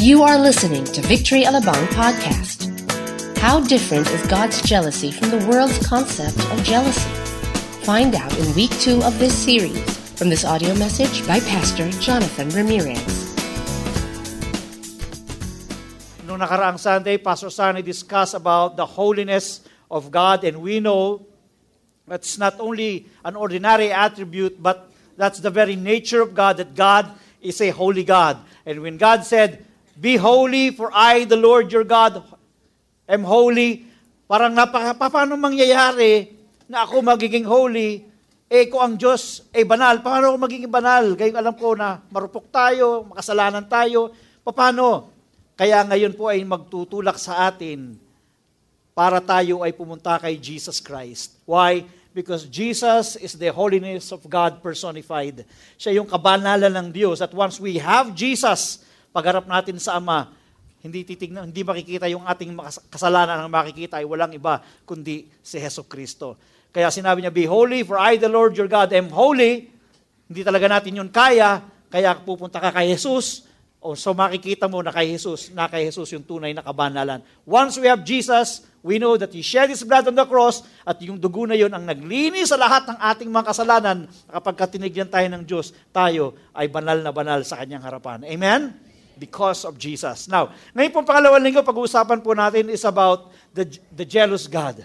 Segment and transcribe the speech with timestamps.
[0.00, 2.72] You are listening to Victory Alabang podcast.
[3.36, 7.12] How different is God's jealousy from the world's concept of jealousy?
[7.84, 9.76] Find out in week two of this series
[10.16, 13.36] from this audio message by Pastor Jonathan Ramirez.
[16.24, 19.60] Noong nakaraang Sunday, Pastor Sunny discussed about the holiness
[19.92, 21.28] of God and we know
[22.08, 24.88] that's not only an ordinary attribute but
[25.20, 27.04] that's the very nature of God that God
[27.44, 28.40] is a holy God.
[28.64, 29.66] And when God said,
[30.00, 32.24] Be holy, for I, the Lord your God,
[33.04, 33.84] am holy,
[34.24, 36.32] parang napaka, paano mangyayari
[36.64, 38.08] na ako magiging holy,
[38.48, 41.12] eh kung ang Diyos ay banal, paano ako magiging banal?
[41.20, 44.08] Kaya alam ko na marupok tayo, makasalanan tayo,
[44.40, 45.12] paano?
[45.52, 47.92] Kaya ngayon po ay magtutulak sa atin
[48.96, 51.36] para tayo ay pumunta kay Jesus Christ.
[51.44, 51.84] Why?
[52.16, 55.44] Because Jesus is the holiness of God personified.
[55.76, 57.20] Siya yung kabanalan ng Diyos.
[57.20, 60.30] At once we have Jesus, pagharap natin sa Ama,
[60.80, 62.56] hindi titignan, hindi makikita yung ating
[62.88, 66.40] kasalanan ang makikita ay walang iba kundi si Heso Kristo.
[66.72, 69.68] Kaya sinabi niya, Be holy, for I, the Lord your God, am holy.
[70.30, 73.44] Hindi talaga natin yun kaya, kaya pupunta ka kay Jesus,
[73.82, 77.20] o so makikita mo na kay Jesus, na kay Jesus yung tunay na kabanalan.
[77.44, 80.96] Once we have Jesus, We know that He shed His blood on the cross at
[81.04, 83.98] yung dugo na yon ang naglinis sa lahat ng ating mga kasalanan.
[84.24, 88.24] Kapag katinigyan tayo ng Diyos, tayo ay banal na banal sa Kanyang harapan.
[88.24, 88.72] Amen?
[89.20, 90.32] Because of Jesus.
[90.32, 94.80] Now, ngayon pong pangalawang linggo, pag-uusapan po natin is about the, the jealous God.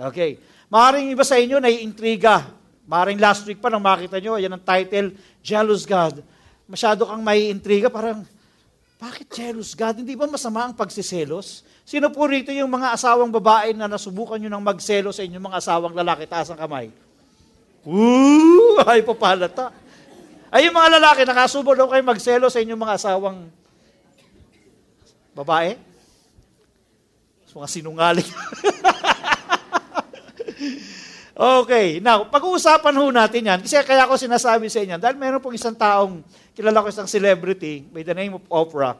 [0.00, 0.40] Okay.
[0.72, 2.48] Maring iba sa inyo naiintriga.
[2.88, 5.12] Maring last week pa nang makita nyo, yan ang title,
[5.44, 6.24] Jealous God.
[6.64, 8.24] Masyado kang may intriga, parang,
[8.96, 10.00] bakit jealous God?
[10.00, 11.62] Hindi ba masama ang pagsiselos?
[11.86, 15.58] Sino po rito yung mga asawang babae na nasubukan nyo ng magselo sa inyong mga
[15.60, 16.24] asawang lalaki?
[16.26, 16.90] Taas ang kamay.
[17.86, 18.76] Woo!
[18.90, 19.72] Ay, papalata.
[20.52, 23.48] Ay, yung mga lalaki, nakasubo daw kayo magselo sa inyong mga asawang
[25.38, 25.78] babae?
[27.54, 28.26] Mga sinungaling.
[31.62, 35.58] okay, now, pag-uusapan ho natin yan, kasi kaya ako sinasabi sa inyo, dahil meron pong
[35.58, 36.22] isang taong,
[36.54, 38.94] kilala ko isang celebrity by the name of Oprah,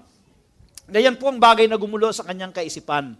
[0.90, 3.14] na yan po ang bagay na gumulo sa kanyang kaisipan.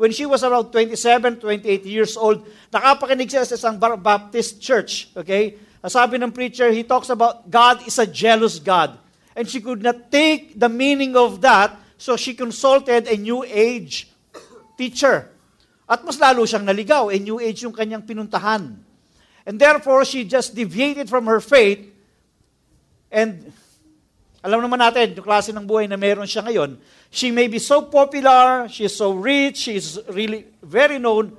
[0.00, 5.12] When she was around 27, 28 years old, nakapakinig siya sa isang Baptist church.
[5.12, 5.60] Okay?
[5.84, 8.96] Sabi ng preacher, he talks about God is a jealous God.
[9.36, 14.08] And she could not take the meaning of that, so she consulted a New Age
[14.80, 15.28] teacher.
[15.84, 17.12] At mas lalo siyang naligaw.
[17.12, 18.80] A New Age yung kanyang pinuntahan.
[19.44, 21.84] And therefore, she just deviated from her faith
[23.10, 23.52] and
[24.40, 26.80] alam naman natin, yung klase ng buhay na meron siya ngayon,
[27.12, 31.36] she may be so popular, she is so rich, she is really very known,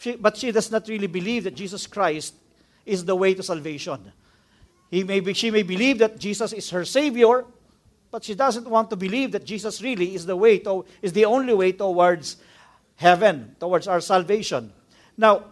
[0.00, 2.34] she, but she does not really believe that Jesus Christ
[2.82, 4.02] is the way to salvation.
[4.90, 7.46] He may be, she may believe that Jesus is her Savior,
[8.10, 11.24] but she doesn't want to believe that Jesus really is the way to, is the
[11.24, 12.36] only way towards
[12.96, 14.72] heaven, towards our salvation.
[15.16, 15.44] Now,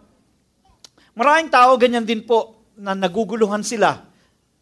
[1.17, 4.03] maraming tao ganyan din po na naguguluhan sila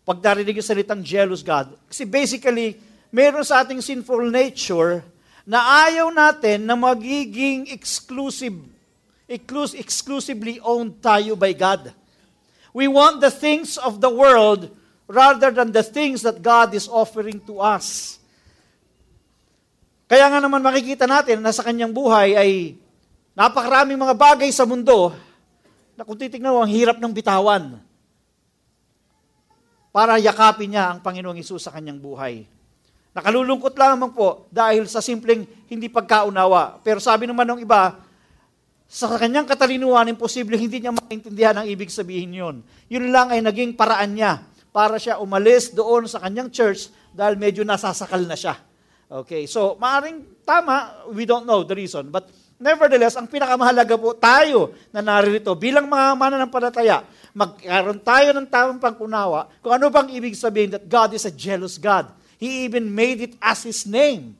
[0.03, 1.79] pag narinig yung salitang jealous God.
[1.87, 2.75] Kasi basically,
[3.07, 5.03] meron sa ating sinful nature
[5.47, 8.55] na ayaw natin na magiging exclusive,
[9.27, 11.95] exclusively owned tayo by God.
[12.75, 14.71] We want the things of the world
[15.13, 18.17] rather than the things that God is offering to us.
[20.09, 22.51] Kaya nga naman makikita natin na sa kanyang buhay ay
[23.37, 25.13] napakaraming mga bagay sa mundo
[25.93, 27.77] na kung titignan mo, ang hirap ng bitawan
[29.93, 32.49] para yakapin niya ang Panginoong Isus sa kanyang buhay.
[33.13, 36.81] Nakalulungkot lamang po dahil sa simpleng hindi pagkaunawa.
[36.81, 38.01] Pero sabi naman ng iba,
[38.89, 42.55] sa kanyang katalinuhan, imposible hindi niya maintindihan ang ibig sabihin yun.
[42.89, 47.61] Yun lang ay naging paraan niya para siya umalis doon sa kanyang church dahil medyo
[47.61, 48.57] nasasakal na siya.
[49.05, 52.25] Okay, so maaring tama, we don't know the reason, but
[52.57, 57.05] nevertheless, ang pinakamahalaga po tayo na naririto bilang mga mananampalataya,
[57.37, 61.77] magkaroon tayo ng tamang pangkunawa kung ano bang ibig sabihin that God is a jealous
[61.77, 62.09] God.
[62.41, 64.33] He even made it as His name.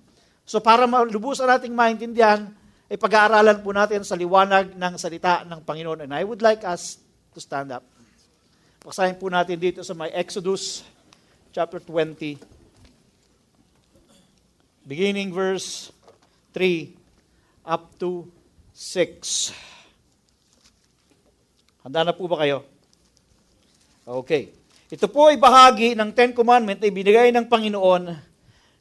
[0.43, 2.49] So para malubusan nating maintindihan,
[2.91, 6.05] ay pag-aaralan po natin sa liwanag ng salita ng Panginoon.
[6.05, 7.01] And I would like us
[7.33, 7.92] to stand up.
[8.83, 10.83] Pasahin po natin dito sa may Exodus
[11.55, 12.35] chapter 20,
[14.83, 15.87] beginning verse
[16.51, 16.91] 3
[17.63, 18.27] up to
[18.75, 19.55] 6.
[21.87, 22.67] Handa na po ba kayo?
[24.03, 24.51] Okay.
[24.91, 28.11] Ito po ay bahagi ng Ten Commandment na ibinigay ng Panginoon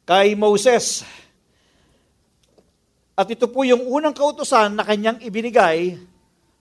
[0.03, 1.07] kay Moses.
[3.15, 5.95] At ito po yung unang kautosan na kanyang ibinigay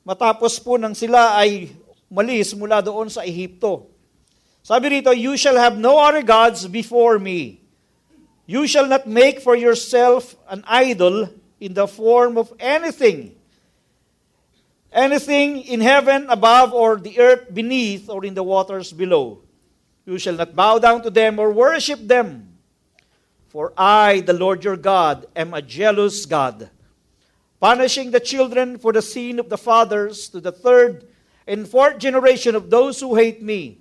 [0.06, 1.81] matapos po nang sila ay
[2.12, 3.88] malis mula doon sa Ehipto.
[4.60, 7.64] Sabi rito, You shall have no other gods before me.
[8.44, 13.34] You shall not make for yourself an idol in the form of anything,
[14.92, 19.40] anything in heaven above or the earth beneath or in the waters below.
[20.04, 22.58] You shall not bow down to them or worship them.
[23.48, 26.70] For I, the Lord your God, am a jealous God,
[27.60, 31.06] punishing the children for the sin of the fathers to the third
[31.46, 33.78] and fourth generation of those who hate me,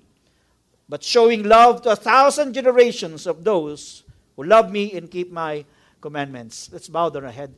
[0.89, 4.03] but showing love to a thousand generations of those
[4.35, 5.65] who love me and keep my
[6.01, 6.69] commandments.
[6.73, 7.53] Let's bow our head.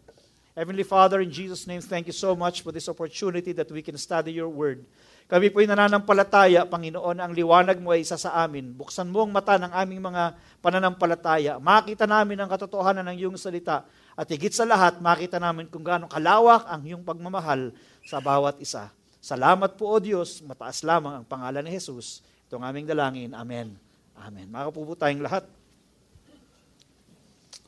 [0.54, 3.98] Heavenly Father, in Jesus' name, thank you so much for this opportunity that we can
[3.98, 4.86] study your word.
[5.26, 8.70] Kami po'y nananampalataya, Panginoon, ang liwanag mo ay isa sa amin.
[8.70, 11.58] Buksan mo ang mata ng aming mga pananampalataya.
[11.58, 13.82] Makita namin ang katotohanan ng iyong salita.
[14.14, 17.74] At higit sa lahat, makita namin kung gaano kalawak ang iyong pagmamahal
[18.06, 18.94] sa bawat isa.
[19.24, 20.44] Salamat po, O Diyos.
[20.44, 22.20] Mataas lamang ang pangalan ni Jesus.
[22.52, 23.32] Ito ang aming dalangin.
[23.32, 23.72] Amen.
[24.20, 24.52] Amen.
[24.52, 25.48] Makapupo tayong lahat.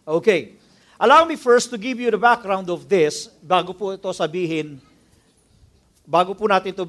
[0.03, 0.59] Okay.
[0.99, 4.83] Allow me first to give you the background of this bago po ito sabihin,
[6.03, 6.83] bago po natin ito,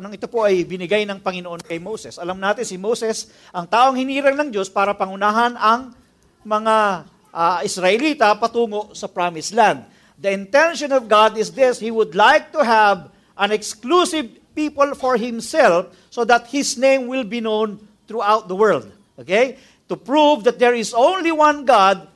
[0.00, 2.16] nang ito po ay binigay ng Panginoon kay Moses.
[2.16, 5.92] Alam natin si Moses, ang taong hinirang ng Diyos para pangunahan ang
[6.40, 7.04] mga
[7.36, 9.84] uh, Israelita patungo sa promised land.
[10.16, 15.20] The intention of God is this, He would like to have an exclusive people for
[15.20, 17.78] Himself so that His name will be known
[18.08, 18.88] throughout the world.
[19.20, 19.60] Okay?
[19.92, 22.08] To prove that there is only one God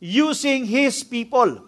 [0.00, 1.62] using His people.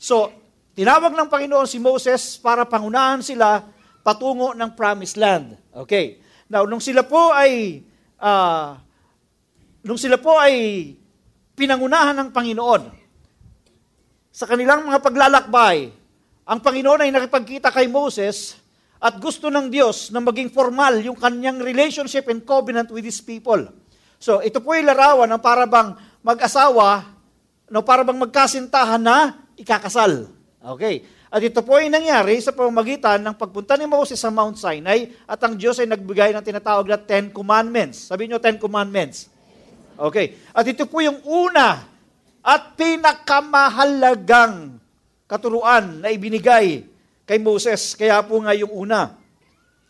[0.00, 0.32] So,
[0.74, 3.62] tinawag ng Panginoon si Moses para pangunahan sila
[4.02, 5.54] patungo ng promised land.
[5.70, 6.18] Okay.
[6.50, 7.82] Now, nung sila po ay
[8.18, 8.78] uh,
[9.86, 10.94] nung sila po ay
[11.54, 12.82] pinangunahan ng Panginoon
[14.30, 15.90] sa kanilang mga paglalakbay,
[16.46, 18.54] ang Panginoon ay nakipagkita kay Moses
[19.02, 23.66] at gusto ng Diyos na maging formal yung kanyang relationship and covenant with His people.
[24.22, 27.02] So, ito po ay larawan ng para bang mag-asawa
[27.66, 30.30] no, para bang magkasintahan na ikakasal.
[30.62, 31.02] Okay.
[31.26, 35.42] At ito po ay nangyari sa pamamagitan ng pagpunta ni Moses sa Mount Sinai at
[35.42, 38.06] ang Diyos ay nagbigay ng tinatawag na Ten Commandments.
[38.06, 39.26] Sabi niyo, Ten Commandments.
[39.98, 40.38] Okay.
[40.54, 41.90] At ito po yung una
[42.46, 44.85] at pinakamahalagang
[45.26, 46.86] katuruan na ibinigay
[47.26, 47.98] kay Moses.
[47.98, 49.18] Kaya po nga yung una.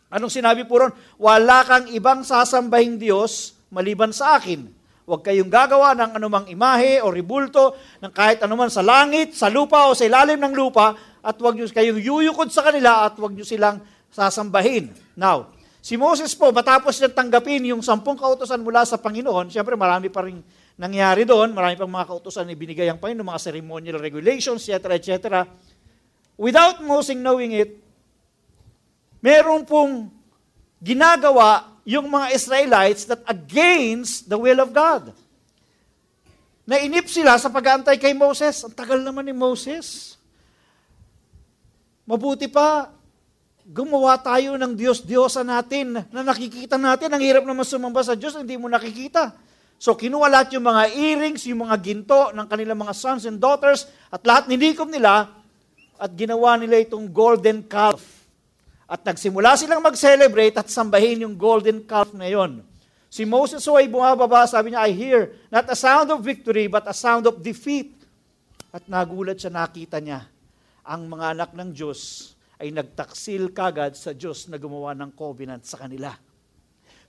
[0.09, 0.93] Anong sinabi po ron?
[1.21, 4.67] Wala kang ibang sasambahing Diyos maliban sa akin.
[5.07, 9.87] Huwag kayong gagawa ng anumang imahe o ribulto ng kahit anuman sa langit, sa lupa
[9.87, 10.91] o sa ilalim ng lupa
[11.23, 13.79] at huwag kayong yuyukod sa kanila at huwag nyo silang
[14.11, 14.91] sasambahin.
[15.15, 20.11] Now, si Moses po, matapos niya tanggapin yung sampung kautosan mula sa Panginoon, siyempre marami
[20.11, 20.43] pa rin
[20.77, 25.09] nangyari doon, marami pang mga kautosan na ibinigay ang Panginoon, mga ceremonial regulations, etc., etc.
[26.37, 27.81] Without Moses knowing it,
[29.19, 30.13] meron pong
[30.77, 35.09] ginagawa yung mga Israelites that against the will of God.
[36.67, 38.59] Nainip sila sa pag-aantay kay Moses.
[38.61, 40.19] Ang tagal naman ni Moses.
[42.03, 42.91] Mabuti pa,
[43.63, 47.07] gumawa tayo ng Diyos-Diyosa natin na nakikita natin.
[47.11, 49.46] Ang hirap naman sumamba sa Diyos, hindi mo nakikita.
[49.77, 53.85] So kinuha lahat yung mga earrings, yung mga ginto ng kanilang mga sons and daughters,
[54.09, 55.29] at lahat nilikom nila,
[55.97, 58.17] at ginawa nila itong golden calf
[58.87, 62.63] at nagsimula silang mag-celebrate at sambahin yung golden calf na yon.
[63.11, 65.21] Si Moses ho ay bumababa, sabi niya, I hear
[65.51, 67.99] not a sound of victory, but a sound of defeat.
[68.71, 70.23] At nagulat siya, nakita niya,
[70.87, 75.83] ang mga anak ng Diyos ay nagtaksil kagad sa Diyos na gumawa ng covenant sa
[75.83, 76.15] kanila.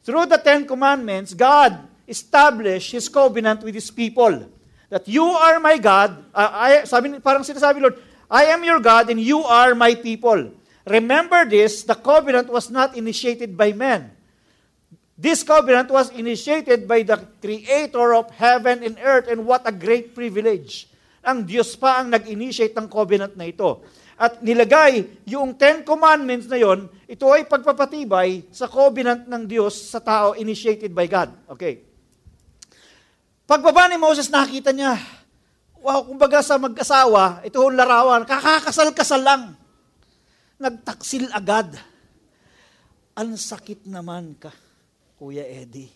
[0.03, 1.79] Through the Ten Commandments, God
[2.09, 4.49] established His covenant with His people.
[4.89, 8.01] That you are my God, uh, I, sabi, parang sinasabi, Lord,
[8.33, 10.53] I am your God and you are my people.
[10.89, 14.09] Remember this, the covenant was not initiated by men.
[15.19, 20.15] This covenant was initiated by the creator of heaven and earth and what a great
[20.15, 20.89] privilege.
[21.27, 23.83] Ang Diyos pa ang nag-initiate ng covenant na ito.
[24.15, 29.99] At nilagay yung Ten Commandments na yon, ito ay pagpapatibay sa covenant ng Diyos sa
[29.99, 31.35] tao initiated by God.
[31.51, 31.88] Okay.
[33.49, 35.01] Pagbaba ni Moses, nakita niya,
[35.81, 39.57] wow, kumbaga sa mag-asawa, ito ang larawan, kakakasal-kasal lang
[40.61, 41.73] nagtaksil agad.
[43.17, 44.53] Ang sakit naman ka,
[45.17, 45.89] Kuya Eddie.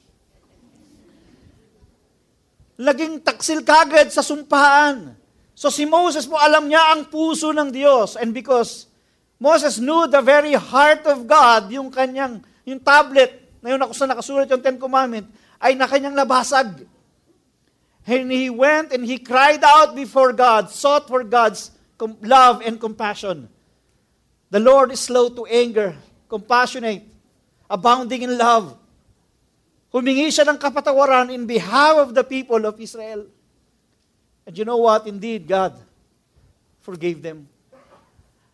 [2.81, 5.13] Laging taksil kagad sa sumpahan.
[5.53, 8.17] So si Moses po, alam niya ang puso ng Diyos.
[8.17, 8.89] And because
[9.37, 14.09] Moses knew the very heart of God, yung kanyang, yung tablet, na yun ako sa
[14.09, 15.29] nakasulat yung Ten Commandment,
[15.63, 16.89] ay na kanyang nabasag.
[18.07, 21.71] And he went and he cried out before God, sought for God's
[22.21, 23.49] love and compassion.
[24.51, 25.95] The Lord is slow to anger,
[26.29, 27.07] compassionate,
[27.71, 28.77] abounding in love.
[29.95, 33.29] Humingi siya ng kapatawaran in behalf of the people of Israel.
[34.45, 35.07] And you know what?
[35.07, 35.79] Indeed, God
[36.83, 37.47] forgave them.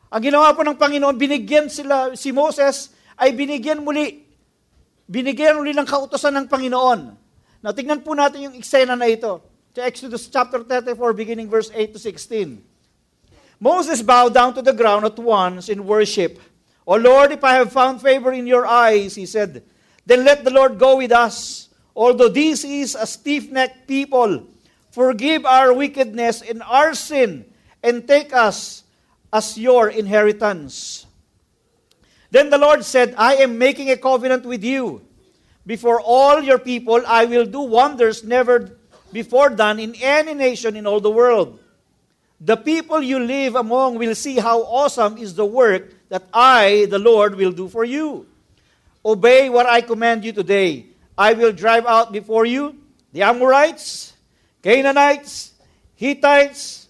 [0.09, 4.25] Ang ginawa po ng Panginoon, binigyan sila, si Moses ay binigyan muli,
[5.09, 7.27] binigyan muli ng kautosan ng Panginoon.
[7.62, 9.43] Now, tingnan po natin yung eksena na ito.
[9.75, 12.59] Sa Exodus chapter 34, beginning verse 8 to 16.
[13.62, 16.38] Moses bowed down to the ground at once in worship.
[16.87, 19.62] O Lord, if I have found favor in your eyes, he said,
[20.07, 21.69] then let the Lord go with us.
[21.95, 24.47] Although this is a stiff-necked people,
[24.91, 27.45] forgive our wickedness and our sin,
[27.83, 28.83] and take us
[29.33, 31.07] as your inheritance.
[32.31, 35.03] Then the Lord said, I am making a covenant with you.
[35.68, 38.72] Before all your people, I will do wonders never
[39.12, 41.60] before done in any nation in all the world.
[42.40, 46.98] The people you live among will see how awesome is the work that I, the
[46.98, 48.25] Lord, will do for you.
[49.04, 50.87] Obey what I command you today.
[51.18, 52.75] I will drive out before you
[53.12, 54.14] the Amorites,
[54.62, 55.52] Canaanites,
[55.96, 56.88] Hittites,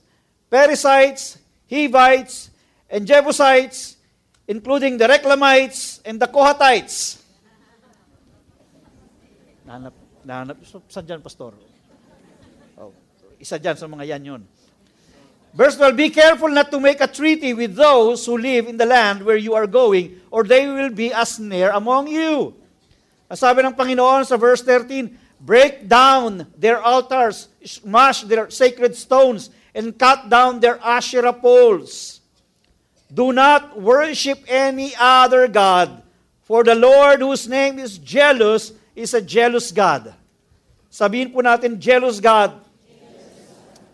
[0.49, 1.37] Perizzites,
[1.69, 2.51] Hivites,
[2.89, 3.97] and Jebusites,
[4.47, 7.19] including the Reclamites and the Kohathites.
[9.69, 9.95] Nahanap,
[10.25, 10.57] nahanap.
[10.89, 11.53] Saan dyan, Pastor?
[12.81, 12.97] Oh,
[13.37, 14.43] isa dyan sa mga yan yun.
[15.53, 18.89] Verse 12, Be careful not to make a treaty with those who live in the
[18.89, 22.57] land where you are going, or they will be a snare among you.
[23.29, 29.93] Sabi ng Panginoon sa verse 13, Break down their altars, smash their sacred stones, and
[29.93, 32.25] cut down their Asherah poles.
[33.13, 36.01] Do not worship any other God,
[36.49, 40.15] for the Lord whose name is jealous is a jealous God.
[40.91, 42.59] Sabihin po natin, jealous God.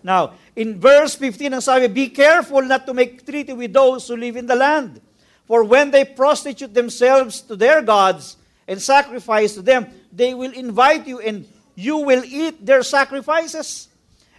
[0.03, 4.17] Now, in verse 15, ang sabi, Be careful not to make treaty with those who
[4.17, 5.01] live in the land.
[5.45, 8.37] For when they prostitute themselves to their gods
[8.69, 11.45] and sacrifice to them, they will invite you and
[11.75, 13.89] you will eat their sacrifices.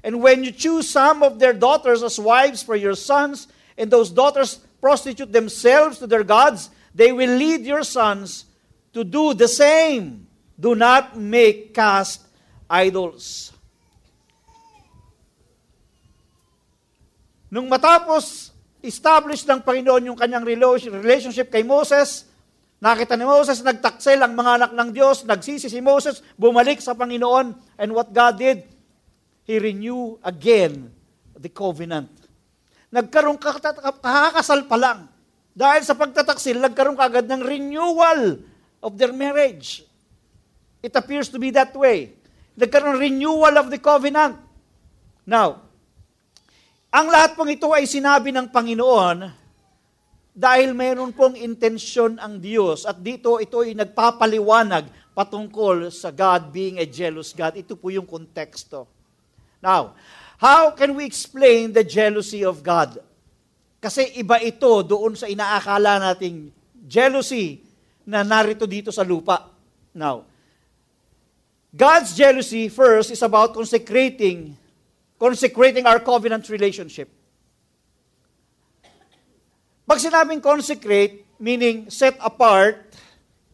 [0.04, 4.10] And when you choose some of their daughters as wives for your sons, and those
[4.10, 8.46] daughters prostitute themselves to their gods, they will lead your sons
[8.94, 10.28] to do the same.
[10.56, 12.24] Do not make cast
[12.72, 13.52] idols.
[17.52, 18.52] Nung matapos
[18.84, 22.28] establish ng Panginoon yung kanyang relationship kay Moses,
[22.84, 27.56] nakita ni Moses, nagtaksel ang mga anak ng Diyos, nagsisi si Moses, bumalik sa Panginoon,
[27.80, 28.68] and what God did,
[29.46, 30.90] He renew again
[31.38, 32.10] the covenant.
[32.90, 35.00] Nagkaroon kakakasal pa lang.
[35.56, 38.42] Dahil sa pagtataksil, nagkaroon kagad ng renewal
[38.84, 39.86] of their marriage.
[40.86, 42.14] It appears to be that way.
[42.54, 44.38] Nagkaroon renewal of the covenant.
[45.26, 45.66] Now,
[46.94, 49.34] ang lahat pong ito ay sinabi ng Panginoon
[50.38, 56.78] dahil mayroon pong intensyon ang Diyos at dito ito ay nagpapaliwanag patungkol sa God being
[56.78, 57.58] a jealous God.
[57.58, 58.86] Ito po yung konteksto.
[59.58, 59.98] Now,
[60.38, 63.02] how can we explain the jealousy of God?
[63.82, 66.54] Kasi iba ito doon sa inaakala nating
[66.86, 67.64] jealousy
[68.06, 69.50] na narito dito sa lupa.
[69.96, 70.35] Now,
[71.76, 74.56] God's jealousy first is about consecrating
[75.20, 77.10] consecrating our covenant relationship.
[79.88, 82.96] Pag sinabing consecrate, meaning set apart,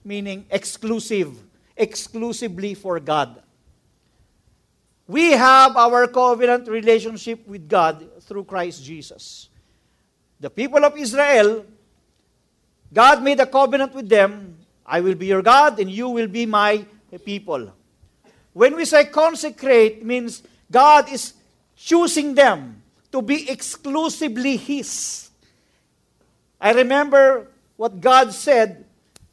[0.03, 1.35] meaning exclusive,
[1.75, 3.41] exclusively for God.
[5.07, 9.49] We have our covenant relationship with God through Christ Jesus.
[10.39, 11.65] The people of Israel,
[12.93, 14.57] God made a covenant with them.
[14.85, 16.85] I will be your God and you will be my
[17.25, 17.73] people.
[18.51, 21.33] When we say consecrate, means God is
[21.75, 25.27] choosing them to be exclusively His.
[26.59, 28.83] I remember what God said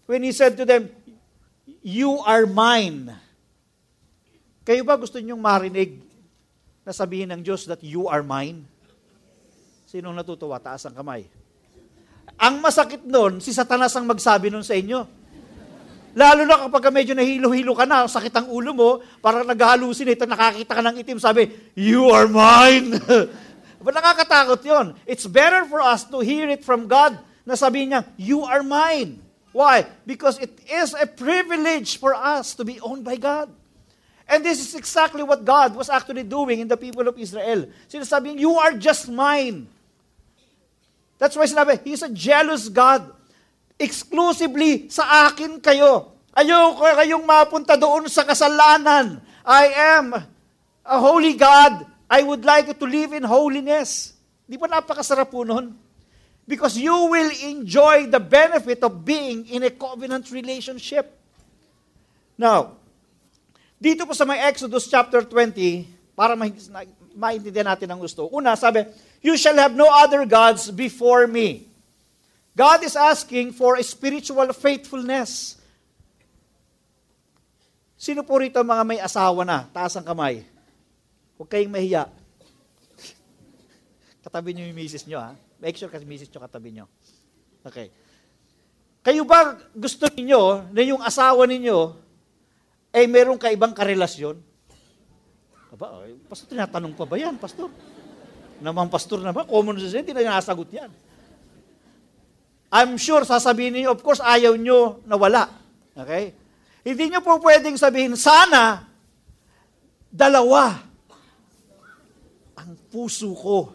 [0.07, 0.91] when He said to them,
[1.83, 3.15] You are mine.
[4.63, 5.97] Kayo ba gusto ninyong marinig
[6.85, 8.69] na sabihin ng Diyos that you are mine?
[9.89, 10.61] Sinong natutuwa?
[10.61, 11.25] Taas ang kamay.
[12.39, 15.18] Ang masakit nun, si Satanas ang magsabi nun sa inyo.
[16.19, 18.91] Lalo na kapag medyo nahilo-hilo ka na, sakit ang ulo mo,
[19.23, 21.47] parang nag-hallucinate, nakakita ka ng itim, sabi,
[21.79, 22.99] You are mine!
[23.85, 24.99] But nakakatakot yon.
[25.07, 27.15] It's better for us to hear it from God
[27.47, 29.23] na sabihin niya, You are mine.
[29.55, 29.87] Why?
[30.03, 33.55] Because it is a privilege for us to be owned by God.
[34.27, 37.71] And this is exactly what God was actually doing in the people of Israel.
[37.87, 39.71] Sinasabi, you are just mine.
[41.17, 43.18] That's why sinabi, He's a jealous God.
[43.79, 46.19] Exclusively sa akin kayo.
[46.35, 49.23] Ayoko kayong mapunta doon sa kasalanan.
[49.47, 49.65] I
[49.99, 50.13] am
[50.85, 51.87] a holy God.
[52.11, 54.19] I would like you to live in holiness.
[54.49, 55.77] Di ba napakasarap po nun?
[56.49, 61.13] Because you will enjoy the benefit of being in a covenant relationship.
[62.41, 62.79] Now,
[63.79, 65.87] Dito po sa may Exodus chapter 20,
[66.19, 66.51] para ma-
[67.15, 68.27] maintindihan natin ang gusto.
[68.35, 68.83] Una, sabi,
[69.23, 71.68] You shall have no other gods before me.
[72.59, 75.55] God is asking for a spiritual faithfulness.
[77.95, 79.71] Sino po rito mga may asawa na?
[79.71, 80.43] Taas ang kamay.
[81.39, 82.11] Huwag kayong mahiya.
[84.27, 85.39] Katabi niyo yung misis niyo, ha?
[85.63, 86.91] Make sure kasi misis niyo katabi niyo.
[87.63, 87.95] Okay.
[89.07, 91.95] Kayo ba gusto niyo na yung asawa ninyo
[92.91, 94.35] ay eh, meron kaibang karelasyon?
[95.79, 97.71] Aba, ay, pastor, tinatanong pa ba yan, pastor?
[98.59, 99.47] Naman pastor na ba?
[99.47, 100.91] Common sense, hindi na nasagot yan.
[102.69, 105.49] I'm sure, sasabihin niyo, of course, ayaw niyo na wala.
[105.97, 106.37] Okay?
[106.85, 108.85] Hindi niyo po pwedeng sabihin, sana,
[110.13, 110.85] dalawa
[112.57, 113.73] ang puso ko.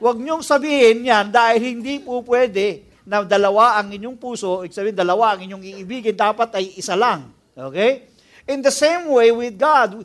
[0.00, 4.96] Huwag niyong sabihin yan dahil hindi po pwede na dalawa ang inyong puso, ibig sabihin
[4.96, 7.32] dalawa ang inyong iibigin, dapat ay isa lang.
[7.56, 8.08] Okay?
[8.48, 10.04] In the same way with God,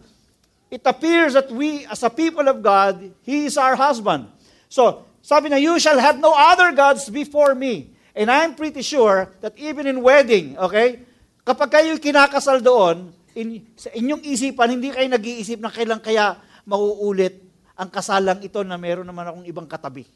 [0.67, 4.27] it appears that we, as a people of God, He is our husband.
[4.67, 7.94] So, sabi na, you shall have no other gods before me.
[8.15, 11.03] And I'm pretty sure that even in wedding, okay,
[11.43, 17.43] kapag kayo kinakasal doon, in, sa inyong isipan, hindi kayo nag-iisip na kailan kaya mauulit
[17.75, 20.07] ang kasalang ito na meron naman akong ibang katabi.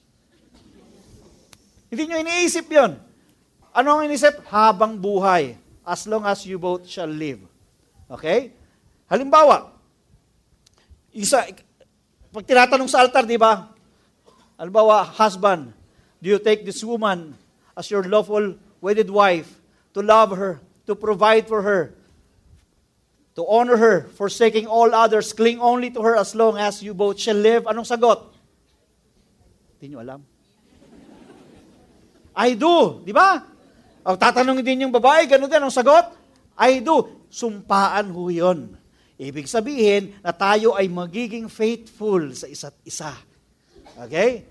[1.92, 2.96] Hindi nyo iniisip yon.
[3.76, 4.48] Ano ang iniisip?
[4.48, 5.60] Habang buhay.
[5.84, 7.44] As long as you both shall live.
[8.08, 8.56] Okay?
[9.12, 9.76] Halimbawa,
[11.12, 11.44] isa,
[12.32, 13.74] pag tinatanong sa altar, di ba?
[14.56, 15.76] Halimbawa, husband,
[16.24, 17.36] do you take this woman
[17.80, 19.48] as your lawful wedded wife
[19.96, 21.96] to love her, to provide for her,
[23.40, 27.16] to honor her, forsaking all others, cling only to her as long as you both
[27.16, 27.64] shall live.
[27.64, 28.36] Anong sagot?
[29.80, 30.22] Hindi nyo alam.
[32.36, 33.40] I do, di ba?
[34.04, 36.12] O tatanungin din yung babae, gano'n din ang sagot?
[36.60, 37.08] I do.
[37.32, 38.76] Sumpaan ho yun.
[39.16, 43.16] Ibig sabihin na tayo ay magiging faithful sa isa't isa.
[44.04, 44.44] Okay?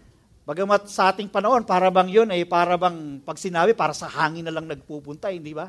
[0.49, 4.49] Bagamat sa ating panahon, para bang yun ay para bang pag sinabi, para sa hangin
[4.49, 5.69] na lang nagpupunta, hindi ba?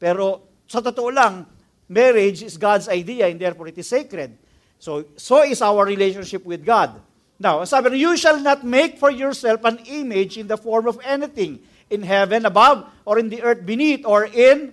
[0.00, 1.44] Pero sa totoo lang,
[1.92, 4.32] marriage is God's idea and therefore it is sacred.
[4.80, 7.04] So, so is our relationship with God.
[7.36, 11.60] Now, sabi you shall not make for yourself an image in the form of anything
[11.92, 14.72] in heaven above, or in the earth beneath, or in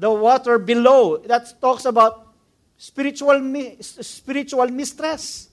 [0.00, 1.20] the water below.
[1.20, 2.32] That talks about
[2.80, 3.36] spiritual
[3.84, 5.51] spiritual mistress.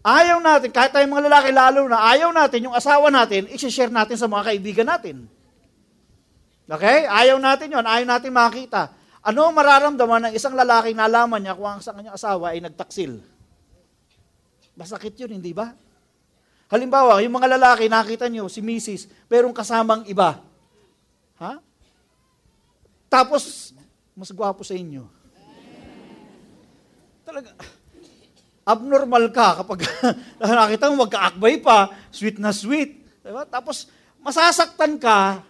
[0.00, 4.16] Ayaw natin, kahit tayong mga lalaki lalo na, ayaw natin yung asawa natin, i-share natin
[4.16, 5.28] sa mga kaibigan natin.
[6.64, 7.04] Okay?
[7.04, 8.96] Ayaw natin yon, ayaw natin makita.
[9.20, 11.04] Ano ang mararamdaman ng isang lalaki na
[11.36, 13.20] niya kung ang kanyang asawa ay nagtaksil?
[14.72, 15.76] Masakit yun, hindi ba?
[16.72, 20.40] Halimbawa, yung mga lalaki, nakita nyo, si Mrs., merong kasamang iba.
[21.36, 21.60] Ha?
[23.12, 23.76] Tapos,
[24.16, 25.04] mas gwapo sa inyo.
[27.26, 27.52] Talaga,
[28.70, 29.82] abnormal ka kapag
[30.40, 33.02] nakita mo magkaakbay pa, sweet na sweet.
[33.20, 33.42] Diba?
[33.50, 33.90] Tapos,
[34.22, 35.42] masasaktan ka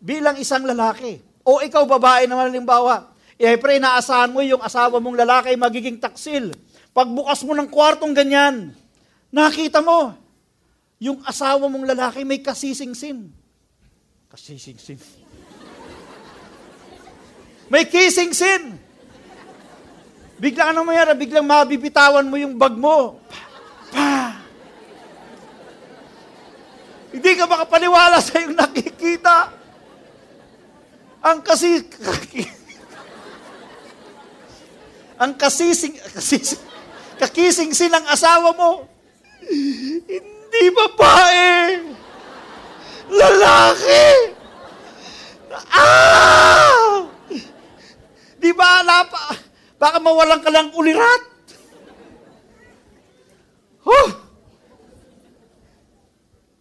[0.00, 1.20] bilang isang lalaki.
[1.46, 6.56] O ikaw, babae naman, halimbawa, eh, pre, naasahan mo yung asawa mong lalaki magiging taksil.
[6.96, 8.72] Pagbukas mo ng kwartong ganyan,
[9.28, 10.16] nakita mo,
[10.96, 13.28] yung asawa mong lalaki may kasising-sin.
[14.32, 14.96] Kasising-sin.
[17.72, 18.85] May kissing-sin.
[20.36, 23.20] Bigla ano mayara, biglang mabibitawan mo yung bag mo.
[23.24, 23.40] Pa,
[23.92, 24.10] pa.
[27.16, 29.48] Hindi ka makapaniwala sa yung nakikita.
[31.24, 31.80] Ang kasi...
[35.22, 35.96] ang kasising...
[35.96, 36.76] kasising
[37.16, 38.84] kakising sin ang asawa mo.
[39.40, 41.50] Hindi babae.
[43.08, 44.04] Lalaki.
[45.72, 47.08] Ah!
[48.36, 49.32] Di ba, lapa,
[49.76, 51.22] baka mawalan ka lang ulirat.
[53.86, 54.08] Huh!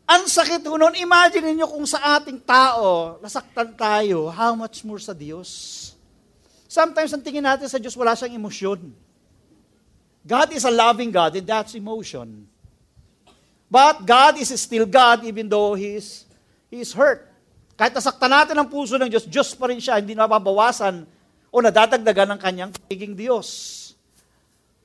[0.05, 0.93] Ang sakit ho nun.
[0.93, 5.49] Imagine niyo kung sa ating tao, nasaktan tayo, how much more sa Diyos?
[6.69, 8.93] Sometimes ang tingin natin sa Diyos, wala siyang emosyon.
[10.25, 12.45] God is a loving God, and that's emotion.
[13.65, 16.25] But God is still God even though He is,
[16.69, 17.25] he is hurt.
[17.73, 21.03] Kahit nasaktan natin ang puso ng Diyos, Diyos pa rin siya, hindi nababawasan
[21.55, 23.47] o nadadagdagan ng kanyang pagiging Diyos.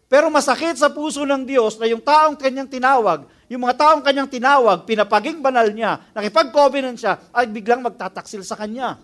[0.07, 4.31] Pero masakit sa puso ng Diyos na yung taong kanyang tinawag, yung mga taong kanyang
[4.31, 9.03] tinawag, pinapaging banal niya, nakipag-covenant siya, ay biglang magtataksil sa kanya.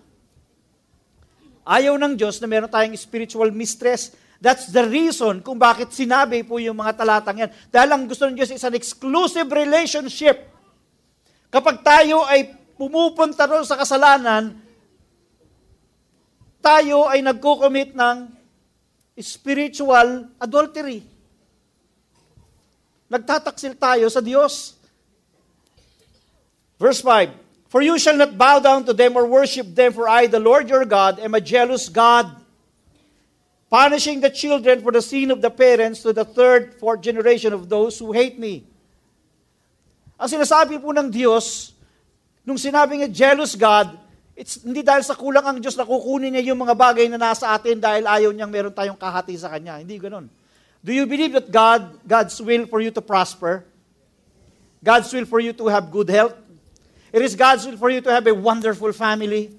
[1.66, 6.60] Ayaw ng Diyos na meron tayong spiritual mistress That's the reason kung bakit sinabi po
[6.60, 7.50] yung mga talatang yan.
[7.72, 10.52] Dahil ang gusto ng Diyos is an exclusive relationship.
[11.48, 14.52] Kapag tayo ay pumupunta ron sa kasalanan,
[16.66, 18.26] tayo ay nagko-commit ng
[19.22, 21.06] spiritual adultery.
[23.06, 24.74] Nagtataksil tayo sa Diyos.
[26.74, 30.26] Verse 5, For you shall not bow down to them or worship them, for I,
[30.26, 32.34] the Lord your God, am a jealous God,
[33.70, 37.70] punishing the children for the sin of the parents to the third, fourth generation of
[37.70, 38.66] those who hate me.
[40.18, 41.78] Ang sinasabi po ng Diyos,
[42.42, 44.05] nung sinabi niya jealous God,
[44.36, 47.56] it's hindi dahil sa kulang ang Diyos na kukunin niya yung mga bagay na nasa
[47.56, 49.80] atin dahil ayaw niyang meron tayong kahati sa Kanya.
[49.80, 50.28] Hindi ganoon.
[50.84, 53.64] Do you believe that God, God's will for you to prosper?
[54.84, 56.36] God's will for you to have good health?
[57.10, 59.56] It is God's will for you to have a wonderful family?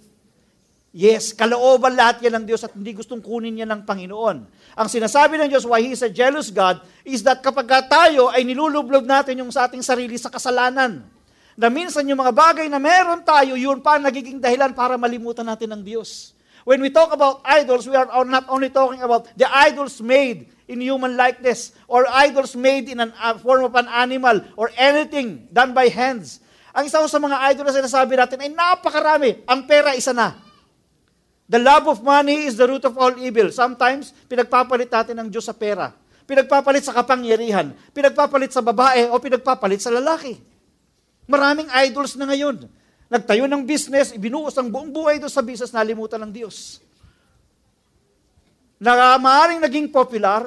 [0.96, 4.38] Yes, kalooban lahat yan ng Diyos at hindi gustong kunin yan ng Panginoon.
[4.78, 8.48] Ang sinasabi ng Diyos why He is a jealous God is that kapag tayo ay
[8.48, 11.17] nilulublob natin yung sa ating sarili sa kasalanan,
[11.58, 15.74] na minsan yung mga bagay na meron tayo, yun pa nagiging dahilan para malimutan natin
[15.74, 16.38] ng Diyos.
[16.62, 20.78] When we talk about idols, we are not only talking about the idols made in
[20.84, 25.74] human likeness or idols made in a uh, form of an animal or anything done
[25.74, 26.44] by hands.
[26.78, 29.42] Ang isa sa mga idol na sinasabi natin ay napakarami.
[29.50, 30.38] Ang pera isa na.
[31.48, 33.50] The love of money is the root of all evil.
[33.50, 35.96] Sometimes, pinagpapalit natin ng Diyos sa pera.
[36.28, 37.72] Pinagpapalit sa kapangyarihan.
[37.96, 40.57] Pinagpapalit sa babae o pinagpapalit sa lalaki.
[41.28, 42.66] Maraming idols na ngayon.
[43.12, 46.88] Nagtayo ng business, ibinuos ang buong buhay doon sa business, nalimutan ng Diyos
[48.78, 50.46] na maaaring naging popular,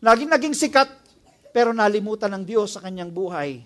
[0.00, 0.92] naging naging sikat,
[1.56, 3.64] pero nalimutan ng Diyos sa kanyang buhay.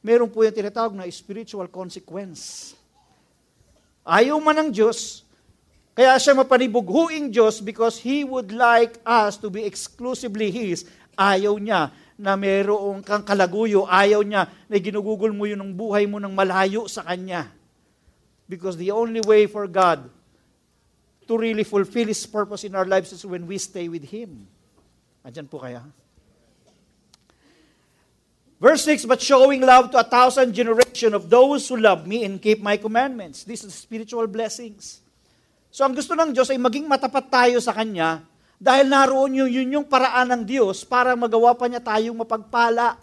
[0.00, 2.72] Meron po yung tinatawag na spiritual consequence.
[4.08, 5.26] Ayaw man ng Diyos,
[5.92, 10.88] kaya siya mapanibughuing Diyos because He would like us to be exclusively His.
[11.12, 13.84] Ayaw niya na mayroong kang kalaguyo.
[13.84, 17.52] Ayaw niya na ginugugol mo yun ng buhay mo ng malayo sa Kanya.
[18.48, 20.08] Because the only way for God
[21.28, 24.48] to really fulfill His purpose in our lives is when we stay with Him.
[25.20, 25.84] Andyan po kaya?
[28.56, 32.40] Verse 6, But showing love to a thousand generation of those who love me and
[32.40, 33.44] keep my commandments.
[33.44, 35.04] These are spiritual blessings.
[35.68, 38.24] So ang gusto ng Diyos ay maging matapat tayo sa Kanya
[38.56, 42.96] dahil naroon yung, yun yung paraan ng Diyos para magawa pa niya tayong mapagpala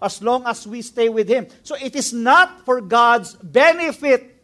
[0.00, 1.50] as long as we stay with Him.
[1.66, 4.38] So it is not for God's benefit,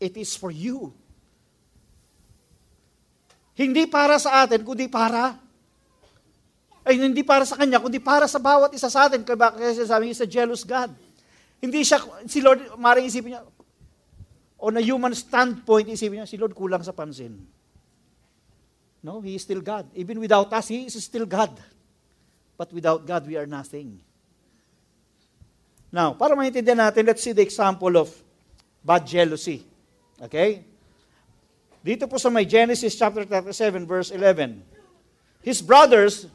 [0.00, 0.96] it is for you.
[3.56, 5.36] Hindi para sa atin, kundi para
[6.86, 9.26] ay hindi para sa kanya, kundi para sa bawat isa sa atin.
[9.26, 10.94] Kaya sabi niya, jealous God.
[11.58, 11.98] Hindi siya,
[12.30, 13.42] si Lord, maring isipin niya,
[14.62, 17.55] on a human standpoint, isipin niya, si Lord kulang sa pansin.
[19.06, 19.86] No, He is still God.
[19.94, 21.54] Even without us, He is still God.
[22.58, 24.02] But without God, we are nothing.
[25.94, 28.10] Now, para maintindihan natin, let's see the example of
[28.82, 29.62] bad jealousy.
[30.18, 30.66] Okay?
[31.86, 34.58] Dito po sa may Genesis chapter 37 verse 11.
[35.46, 36.26] His brothers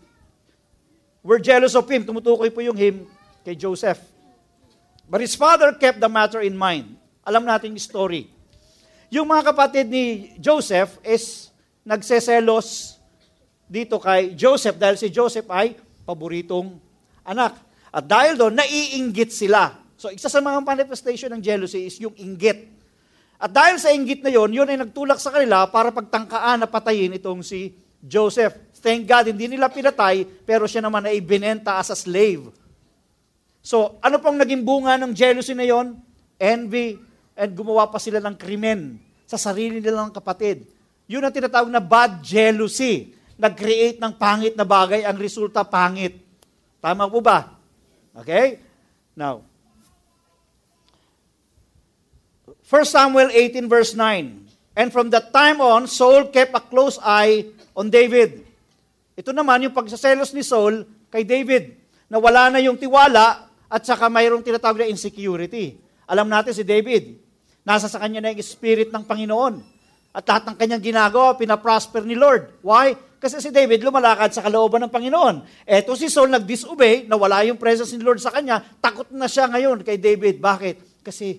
[1.19, 2.07] were jealous of him.
[2.07, 3.03] Tumutukoy po yung him
[3.43, 3.99] kay Joseph.
[5.11, 6.95] But his father kept the matter in mind.
[7.27, 8.31] Alam natin yung story.
[9.11, 11.50] Yung mga kapatid ni Joseph is
[11.81, 12.99] nagseselos
[13.71, 16.75] dito kay Joseph dahil si Joseph ay paboritong
[17.23, 17.55] anak.
[17.91, 19.75] At dahil doon, naiinggit sila.
[19.99, 22.67] So, isa sa mga manifestation ng jealousy is yung inggit.
[23.41, 27.15] At dahil sa inggit na yon, yun ay nagtulak sa kanila para pagtangkaan na patayin
[27.17, 28.57] itong si Joseph.
[28.81, 32.49] Thank God, hindi nila pinatay, pero siya naman ay binenta as a slave.
[33.61, 35.93] So, ano pong naging bunga ng jealousy na yon?
[36.41, 36.97] Envy,
[37.37, 38.97] and gumawa pa sila ng krimen
[39.29, 40.65] sa sarili nilang kapatid.
[41.11, 43.11] Yun ang tinatawag na bad jealousy.
[43.35, 46.23] Nag-create ng pangit na bagay, ang resulta pangit.
[46.79, 47.51] Tama po ba?
[48.15, 48.63] Okay?
[49.11, 49.43] Now,
[52.63, 54.79] 1 Samuel 18 verse 9.
[54.79, 58.47] And from that time on, Saul kept a close eye on David.
[59.19, 61.75] Ito naman yung pagsaselos ni Saul kay David,
[62.07, 65.75] na wala na yung tiwala at saka mayroong tinatawag na insecurity.
[66.07, 67.19] Alam natin si David,
[67.67, 69.80] nasa sa kanya na yung spirit ng Panginoon.
[70.11, 72.59] At lahat ng kanyang ginagawa, pinaprosper ni Lord.
[72.59, 72.91] Why?
[73.21, 75.63] Kasi si David lumalakad sa kalooban ng Panginoon.
[75.63, 79.85] Eto si Saul nag-disobey, nawala yung presence ni Lord sa kanya, takot na siya ngayon
[79.85, 80.41] kay David.
[80.41, 81.05] Bakit?
[81.05, 81.37] Kasi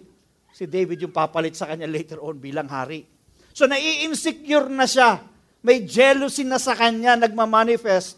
[0.55, 3.03] si David yung papalit sa kanya later on bilang hari.
[3.51, 5.21] So nai-insecure na siya.
[5.67, 8.17] May jealousy na sa kanya nagmamanifest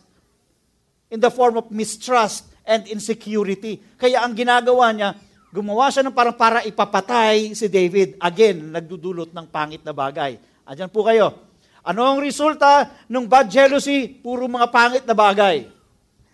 [1.08, 3.80] in the form of mistrust and insecurity.
[3.96, 5.16] Kaya ang ginagawa niya,
[5.54, 8.18] gumawa siya ng parang para ipapatay si David.
[8.18, 10.34] Again, nagdudulot ng pangit na bagay.
[10.66, 11.46] Andiyan po kayo.
[11.86, 14.10] Ano ang resulta ng bad jealousy?
[14.10, 15.70] Puro mga pangit na bagay.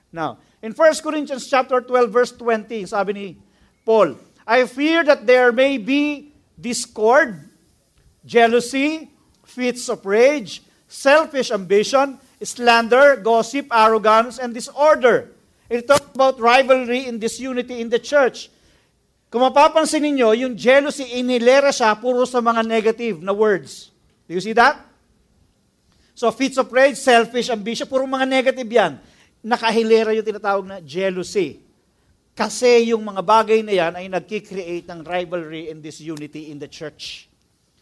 [0.09, 3.27] Now, in 1 Corinthians chapter 12 verse 20, sabi ni
[3.85, 4.17] Paul,
[4.49, 7.45] I fear that there may be discord,
[8.25, 9.13] jealousy,
[9.45, 15.29] fits of rage, selfish ambition, slander, gossip, arrogance, and disorder.
[15.69, 18.49] It talks about rivalry and disunity in the church.
[19.31, 23.95] Kung mapapansin ninyo, yung jealousy, inilera siya puro sa mga negative na words.
[24.27, 24.83] Do you see that?
[26.19, 28.99] So, fits of rage, selfish ambition, puro mga negative yan.
[29.39, 31.63] Nakahilera yung tinatawag na jealousy.
[32.35, 37.31] Kasi yung mga bagay na yan ay nagkikreate ng rivalry and disunity in the church.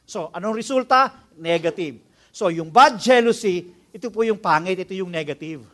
[0.04, 1.16] So, anong resulta?
[1.40, 1.96] Negative.
[2.28, 5.64] So, yung bad jealousy, ito po yung pangit, ito yung negative.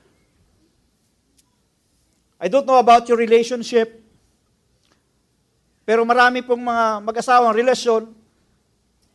[2.39, 4.04] I don't know about your relationship,
[5.85, 8.09] pero marami pong mga mag-asawang relasyon,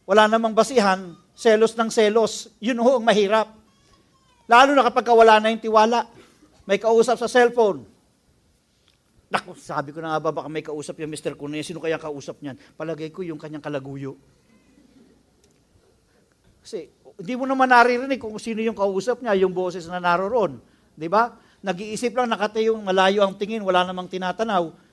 [0.05, 2.53] wala namang basihan, selos ng selos.
[2.62, 3.49] Yun ho ang mahirap.
[4.45, 6.05] Lalo na kapag wala na yung tiwala.
[6.69, 7.86] May kausap sa cellphone.
[9.29, 11.38] Naku, sabi ko na nga ba, baka may kausap yung Mr.
[11.38, 11.62] Cunha.
[11.62, 12.58] Sino kaya kausap niyan?
[12.77, 14.17] Palagay ko yung kanyang kalaguyo.
[16.62, 20.62] Kasi hindi mo naman naririnig kung sino yung kausap niya, yung boses na naroroon.
[20.93, 21.34] Di ba?
[21.65, 24.88] Nag-iisip lang, nakatayong malayo ang tingin, wala namang tinatanaw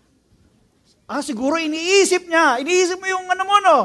[1.07, 2.59] Ah, siguro iniisip niya.
[2.59, 3.79] Iniisip mo yung ano mo, no?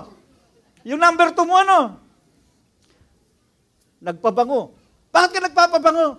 [0.81, 2.01] Yung number two mo, no?
[4.01, 4.73] Nagpabango.
[5.13, 6.17] Bakit ka nagpapabango?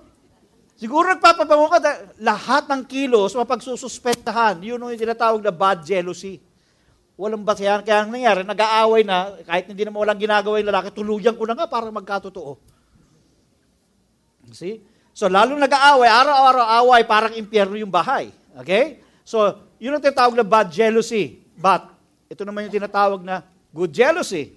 [0.78, 1.78] Siguro nagpapabango ka,
[2.22, 4.62] lahat ng kilos mapagsususpetahan.
[4.62, 6.38] Yun yung tinatawag na bad jealousy.
[7.18, 7.82] Walang basihan.
[7.82, 11.58] Kaya ang nangyari, nag-aaway na, kahit hindi naman walang ginagawa yung lalaki, tuluyan ko na
[11.58, 12.58] nga para magkatotoo.
[14.54, 14.82] See?
[15.12, 18.32] So, lalo nag-aaway, araw-araw away, parang impyerno yung bahay.
[18.58, 19.02] Okay?
[19.22, 21.42] So, yun ang tinatawag na bad jealousy.
[21.58, 21.90] But,
[22.30, 23.42] ito naman yung tinatawag na
[23.74, 24.54] good jealousy.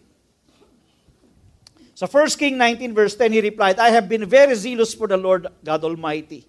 [1.98, 5.18] Sa 1 King 19 verse 10, he replied, I have been very zealous for the
[5.18, 6.46] Lord God Almighty.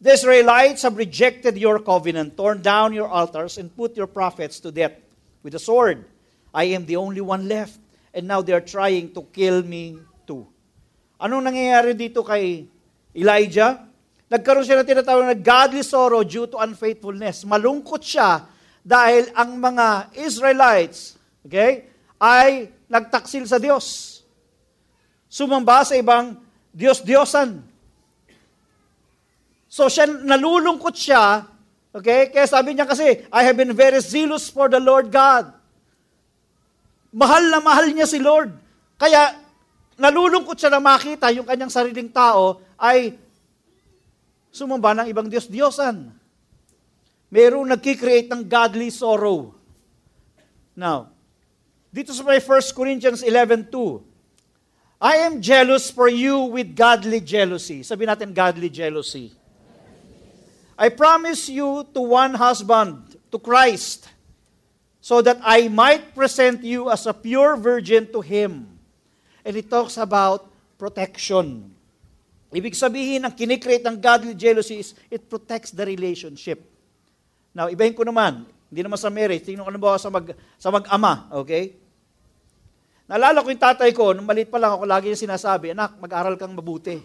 [0.00, 4.72] The Israelites have rejected your covenant, torn down your altars, and put your prophets to
[4.72, 4.96] death
[5.44, 6.08] with a sword.
[6.56, 7.76] I am the only one left,
[8.16, 10.48] and now they are trying to kill me too.
[11.20, 12.64] Anong nangyayari dito kay
[13.12, 13.84] Elijah?
[14.26, 17.46] Nagkaroon siya ng tinatawag na godly sorrow due to unfaithfulness.
[17.46, 18.42] Malungkot siya
[18.82, 21.14] dahil ang mga Israelites,
[21.46, 21.86] okay,
[22.18, 24.18] ay nagtaksil sa Diyos.
[25.30, 26.38] Sumamba sa ibang
[26.74, 27.62] Diyos-Diyosan.
[29.70, 31.46] So siya, nalulungkot siya,
[31.94, 35.54] okay, kaya sabi niya kasi, I have been very zealous for the Lord God.
[37.14, 38.50] Mahal na mahal niya si Lord.
[38.98, 39.38] Kaya,
[39.98, 43.16] nalulungkot siya na makita yung kanyang sariling tao ay
[44.56, 46.08] sumamba ng ibang Diyos-Diyosan.
[47.28, 49.52] Mayroong nagkikreate ng godly sorrow.
[50.72, 51.12] Now,
[51.92, 53.68] dito sa may 1 Corinthians 11.2,
[54.96, 57.84] I am jealous for you with godly jealousy.
[57.84, 59.36] Sabi natin, godly jealousy.
[60.76, 64.08] I promise you to one husband, to Christ,
[65.04, 68.72] so that I might present you as a pure virgin to Him.
[69.44, 70.48] And it talks about
[70.80, 71.75] protection.
[72.54, 76.62] Ibig sabihin, ang kinikreate ng godly jealousy is it protects the relationship.
[77.50, 80.26] Now, ibahin ko naman, hindi naman sa marriage, tingnan ko naman sa, mag,
[80.58, 81.74] sa mag-ama, okay?
[83.06, 86.34] Naalala ko yung tatay ko, nung maliit pa lang ako, lagi niya sinasabi, anak, mag-aral
[86.34, 86.98] kang mabuti.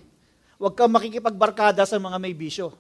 [0.62, 2.73] Huwag kang makikipagbarkada sa mga may bisyo.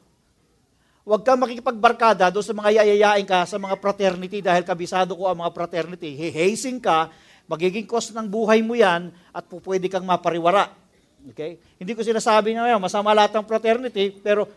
[1.01, 5.41] Huwag kang makikipagbarkada doon sa mga yayayain ka sa mga fraternity dahil kabisado ko ang
[5.41, 6.13] mga fraternity.
[6.13, 7.09] Hehasing ka,
[7.49, 10.80] magiging cost ng buhay mo yan at pupwede kang mapariwara.
[11.29, 11.61] Okay?
[11.77, 14.49] Hindi ko sinasabi na ngayon, masama lahat ng fraternity, pero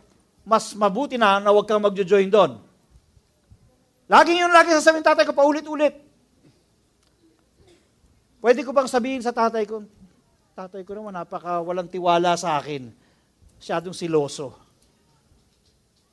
[0.45, 2.61] mas mabuti na na huwag kang magjo-join doon.
[4.09, 5.97] Lagi yun, lagi sasabihin tatay ko, paulit-ulit.
[8.45, 9.89] Pwede ko bang sabihin sa tatay ko,
[10.53, 12.93] tatay ko naman, napaka walang tiwala sa akin.
[13.57, 14.53] Siyadong siloso.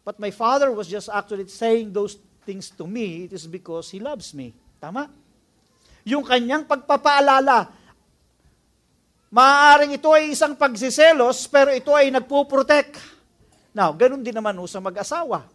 [0.08, 2.16] But my father was just actually saying those
[2.48, 4.56] things to me, it is because he loves me.
[4.80, 5.12] Tama?
[6.08, 7.70] Yung kanyang pagpapaalala,
[9.32, 13.00] Maaaring ito ay isang pagsiselos, pero ito ay nagpo-protect.
[13.72, 15.48] Now, ganun din naman ho sa mag-asawa.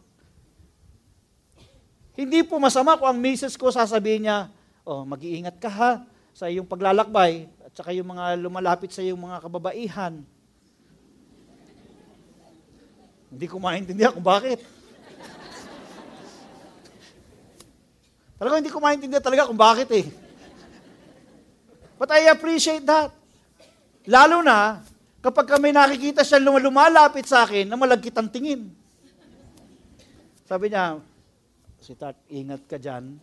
[2.17, 4.49] Hindi po masama kung ang misis ko sasabihin niya,
[4.89, 5.93] oh, mag-iingat ka ha
[6.33, 10.25] sa iyong paglalakbay at saka yung mga lumalapit sa iyong mga kababaihan.
[13.29, 14.65] Hindi ko maintindihan kung bakit.
[18.41, 20.09] talaga hindi ko maintindihan talaga kung bakit eh.
[22.01, 23.16] But I appreciate that.
[24.07, 24.79] Lalo na,
[25.19, 28.71] kapag kami nakikita siya lumalapit sa akin na malagkit ang tingin.
[30.47, 31.03] Sabi niya,
[31.83, 33.19] si Tat, ingat ka dyan.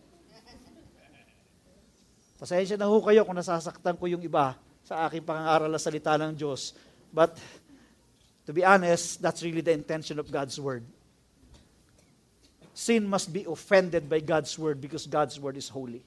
[2.36, 4.52] Pasensya na ho kayo kung nasasaktan ko yung iba
[4.84, 6.76] sa aking pangangaral na salita ng Diyos.
[7.08, 7.40] But,
[8.44, 10.84] to be honest, that's really the intention of God's Word.
[12.76, 16.04] Sin must be offended by God's Word because God's Word is holy.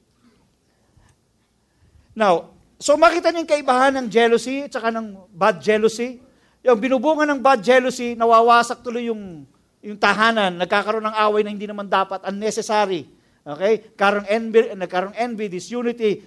[2.14, 6.22] Now, So makita niyo yung kaibahan ng jealousy at saka ng bad jealousy.
[6.62, 9.50] Yung binubunga ng bad jealousy, nawawasak tuloy yung,
[9.82, 13.10] yung tahanan, nagkakaroon ng away na hindi naman dapat, unnecessary.
[13.42, 13.98] Okay?
[13.98, 16.22] Karong envy, nagkaroon envy, disunity,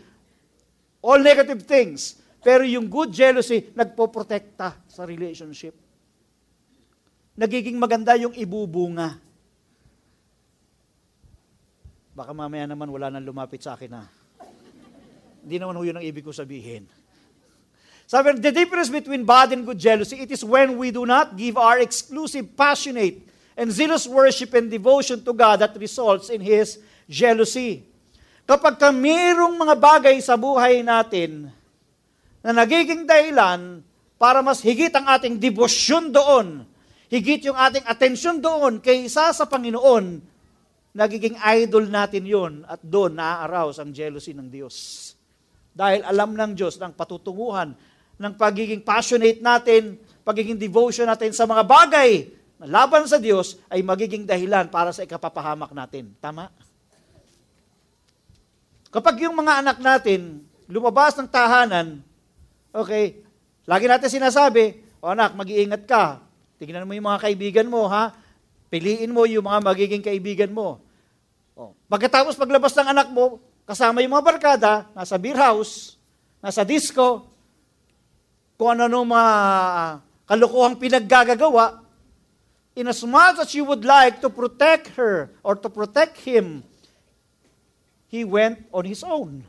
[0.99, 2.19] all negative things.
[2.43, 5.77] Pero yung good jealousy, nagpoprotekta sa relationship.
[7.39, 9.23] Nagiging maganda yung ibubunga.
[12.11, 14.05] Baka mamaya naman wala nang lumapit sa akin na.
[15.45, 16.85] Hindi naman ho yun ang ibig ko sabihin.
[18.11, 21.55] Sabi, the difference between bad and good jealousy, it is when we do not give
[21.55, 23.23] our exclusive, passionate,
[23.55, 27.87] and zealous worship and devotion to God that results in His jealousy.
[28.51, 31.55] Kapag ka mayroong mga bagay sa buhay natin
[32.43, 33.79] na nagiging dahilan
[34.19, 36.67] para mas higit ang ating debosyon doon,
[37.07, 40.19] higit yung ating atensyon doon kaysa sa Panginoon,
[40.91, 45.15] nagiging idol natin yon at doon naaarouse ang jealousy ng Diyos.
[45.71, 47.75] Dahil alam ng Diyos ng patutunguhan
[48.21, 52.29] ng pagiging passionate natin, pagiging devotion natin sa mga bagay
[52.61, 56.13] na laban sa Diyos ay magiging dahilan para sa ikapapahamak natin.
[56.21, 56.53] Tama?
[58.93, 62.05] Kapag yung mga anak natin lumabas ng tahanan,
[62.77, 63.25] okay,
[63.65, 66.21] lagi natin sinasabi, o anak, mag-iingat ka.
[66.61, 68.13] Tingnan mo yung mga kaibigan mo, ha?
[68.69, 70.85] Piliin mo yung mga magiging kaibigan mo.
[71.57, 75.95] O, pagkatapos paglabas ng anak mo, kasama yung mga barkada, nasa beer house,
[76.43, 77.23] nasa disco,
[78.59, 79.31] kung ano-ano mga
[80.27, 81.79] kalukuhang pinaggagawa,
[82.75, 86.67] in as much as you would like to protect her or to protect him,
[88.11, 89.47] he went on his own.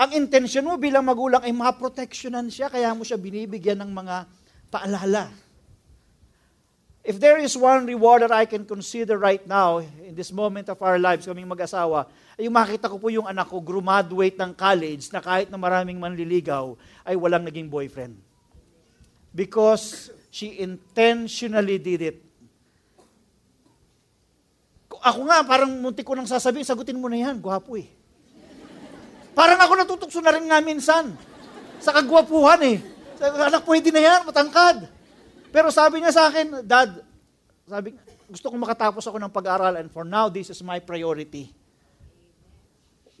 [0.00, 4.24] Ang intensyon mo bilang magulang ay maproteksyonan siya, kaya mo siya binibigyan ng mga
[4.72, 5.28] paalala.
[7.02, 10.78] If there is one reward that I can consider right now, in this moment of
[10.78, 12.06] our lives, kaming mag-asawa,
[12.38, 15.98] ay yung makita ko po yung anak ko, graduate ng college, na kahit na maraming
[15.98, 18.14] manliligaw, ay walang naging boyfriend.
[19.34, 22.18] Because she intentionally did it.
[25.02, 27.90] Ako nga, parang muntik ko nang sasabihin, sagutin mo na yan, gwapo eh.
[29.34, 31.18] Parang ako natutukso na rin nga minsan.
[31.82, 32.78] Sa kagwapuhan eh.
[33.18, 35.01] Anak, pwede na yan, matangkad.
[35.52, 37.04] Pero sabi niya sa akin, Dad,
[37.68, 37.92] sabi,
[38.26, 41.52] gusto kong makatapos ako ng pag-aaral and for now, this is my priority.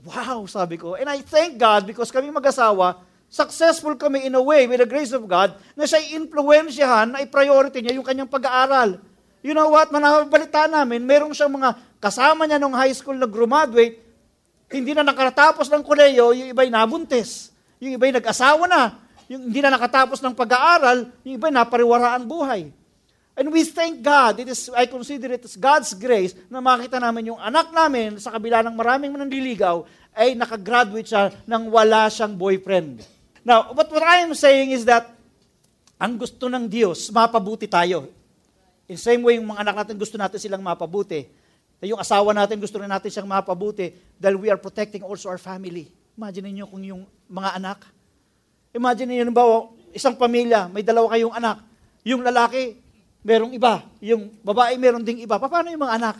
[0.02, 0.96] Wow, sabi ko.
[0.96, 5.12] And I thank God because kami mag-asawa, successful kami in a way with the grace
[5.12, 8.98] of God na siya influensyahan na i-priority niya yung kanyang pag-aaral.
[9.44, 9.92] You know what?
[9.92, 14.00] Manabalita namin, merong siyang mga kasama niya nung high school na graduate,
[14.72, 17.52] hindi na nakatapos ng koleyo, yung iba'y nabuntis.
[17.76, 19.01] Yung iba'y nag-asawa na
[19.32, 22.68] yung hindi na nakatapos ng pag-aaral, yung iba napariwaraan buhay.
[23.32, 27.32] And we thank God, it is, I consider it as God's grace na makita namin
[27.32, 33.00] yung anak namin sa kabila ng maraming nanliligaw ay nakagraduate siya nang wala siyang boyfriend.
[33.40, 35.08] Now, what, what I am saying is that
[35.96, 38.12] ang gusto ng Diyos, mapabuti tayo.
[38.84, 41.24] In same way, yung mga anak natin gusto natin silang mapabuti.
[41.80, 45.88] Yung asawa natin gusto rin natin siyang mapabuti dahil we are protecting also our family.
[46.20, 47.88] Imagine niyo kung yung mga anak,
[48.72, 51.60] Imagine niyo, ba, isang pamilya, may dalawa kayong anak.
[52.08, 52.80] Yung lalaki,
[53.20, 53.84] merong iba.
[54.00, 55.36] Yung babae, meron ding iba.
[55.36, 56.16] Paano yung mga anak?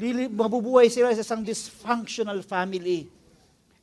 [0.00, 3.04] Lili, mabubuhay sila sa isang dysfunctional family.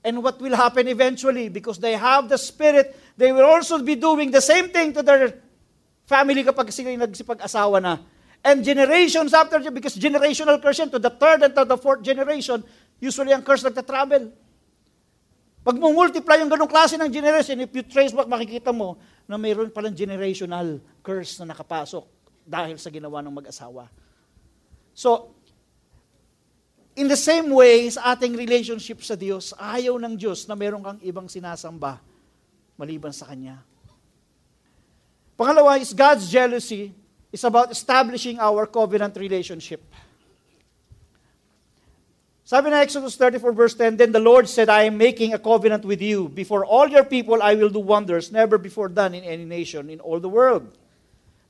[0.01, 4.33] And what will happen eventually, because they have the Spirit, they will also be doing
[4.33, 5.37] the same thing to their
[6.09, 8.01] family kapag sila nagsipag-asawa na.
[8.41, 12.63] And generations after, because generational curse to the third and to the fourth generation,
[12.97, 14.33] usually ang curse nagta-travel.
[15.67, 18.95] Pag mo multiply yung ganong klase ng generation, if you trace back, makikita mo
[19.27, 22.07] na mayroon palang generational curse na nakapasok
[22.47, 23.91] dahil sa ginawa ng mag-asawa.
[24.95, 25.35] So,
[26.95, 31.03] in the same way, sa ating relationship sa Diyos, ayaw ng Diyos na meron kang
[31.03, 31.99] ibang sinasamba
[32.79, 33.59] maliban sa Kanya.
[35.35, 36.95] Pangalawa is God's jealousy
[37.27, 39.83] is about establishing our covenant relationship.
[42.47, 45.83] Sabi na Exodus 34 verse 10, Then the Lord said, I am making a covenant
[45.83, 46.31] with you.
[46.31, 49.99] Before all your people I will do wonders never before done in any nation in
[49.99, 50.63] all the world.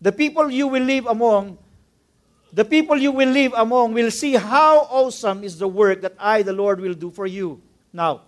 [0.01, 1.61] The people you will live among,
[2.49, 6.41] the people you will live among will see how awesome is the work that I,
[6.41, 7.61] the Lord, will do for you.
[7.93, 8.25] Now,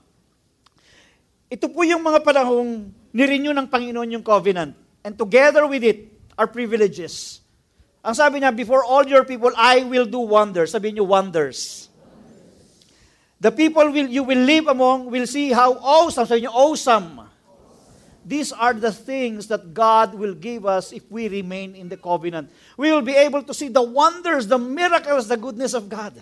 [1.49, 4.77] ito po yung mga panahong nirenew ng Panginoon yung covenant.
[5.01, 6.05] And together with it
[6.37, 7.41] are privileges.
[8.05, 10.69] Ang sabi niya, before all your people, I will do wonders.
[10.77, 11.88] Sabi niyo, wonders.
[13.39, 17.21] The people will, you will live among will see how awesome, sabi niyo, awesome.
[18.25, 22.51] These are the things that God will give us if we remain in the covenant.
[22.77, 26.21] We will be able to see the wonders, the miracles, the goodness of God.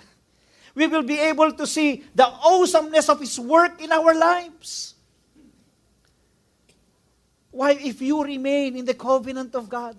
[0.76, 4.94] We will be able to see the awesomeness of His work in our lives.
[7.50, 7.72] Why?
[7.72, 9.98] If you remain in the covenant of God.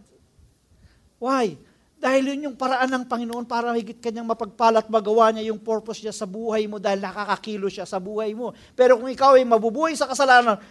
[1.18, 1.58] Why?
[1.98, 6.14] Dahil yun yung paraan ng Panginoon para higit kanyang mapagpala magawa niya yung purpose niya
[6.14, 8.54] sa buhay mo dahil nakakakilo siya sa buhay mo.
[8.78, 10.62] Pero kung ikaw ay mabubuhay sa kasalanan,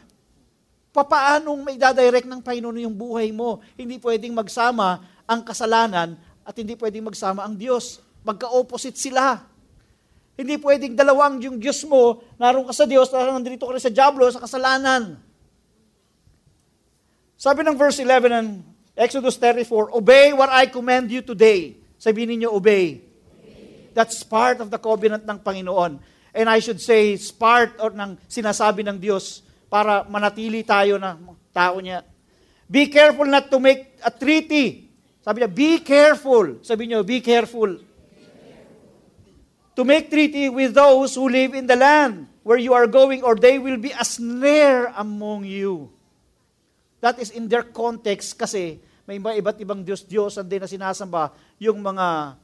[0.95, 3.59] papaanong may dadirect ng Panginoon yung buhay mo?
[3.75, 6.15] Hindi pwedeng magsama ang kasalanan
[6.47, 7.99] at hindi pwedeng magsama ang Diyos.
[8.23, 9.43] Magka-opposite sila.
[10.39, 14.23] Hindi pwedeng dalawang yung Diyos mo, naroon ka sa Diyos, nandito ka rin sa Diablo,
[14.31, 15.19] sa kasalanan.
[17.35, 21.77] Sabi ng verse 11 ng Exodus 34, Obey what I command you today.
[22.01, 23.05] Sabihin niyo obey.
[23.93, 26.01] That's part of the covenant ng Panginoon.
[26.33, 31.13] And I should say, it's part or ng sinasabi ng Diyos para manatili tayo na
[31.53, 32.01] tao niya.
[32.65, 34.89] Be careful not to make a treaty.
[35.21, 36.61] Sabi niya, be careful.
[36.65, 37.77] Sabi niyo, be careful.
[39.77, 43.37] To make treaty with those who live in the land where you are going, or
[43.37, 45.93] they will be a snare among you.
[47.01, 51.31] That is in their context kasi may mga iba't ibang Diyos-Diyos din na sinasamba
[51.63, 52.35] yung mga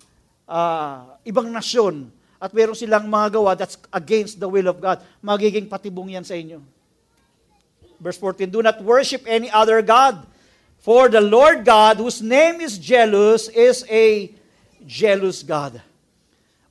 [0.47, 2.07] uh, ibang nasyon
[2.39, 5.03] at meron silang mga gawa that's against the will of God.
[5.19, 6.63] Magiging patibong yan sa inyo.
[7.99, 10.23] Verse 14, Do not worship any other God,
[10.79, 14.31] for the Lord God, whose name is jealous, is a
[14.87, 15.79] jealous God.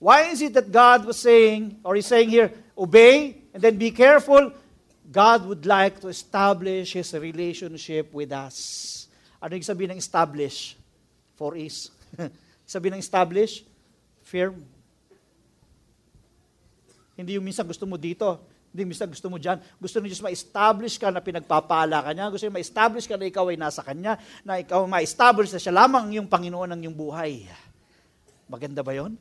[0.01, 3.93] Why is it that God was saying, or He's saying here, obey and then be
[3.93, 4.53] careful?
[5.13, 9.02] God would like to establish His relationship with us.
[9.43, 10.79] Ano yung sabihin ng establish?
[11.35, 11.91] For is.
[12.63, 13.67] sabihin ng establish?
[14.23, 14.63] Firm.
[17.19, 18.39] Hindi yung minsan gusto mo dito,
[18.73, 19.61] hindi minsan gusto mo dyan.
[19.77, 22.33] Gusto ng Diyos ma-establish ka na pinagpapala ka niya.
[22.33, 24.17] Gusto niya ma-establish ka na ikaw ay nasa Kanya,
[24.47, 27.45] na ikaw ma-establish na siya lamang yung Panginoon ng iyong buhay.
[28.49, 29.19] Maganda ba yon?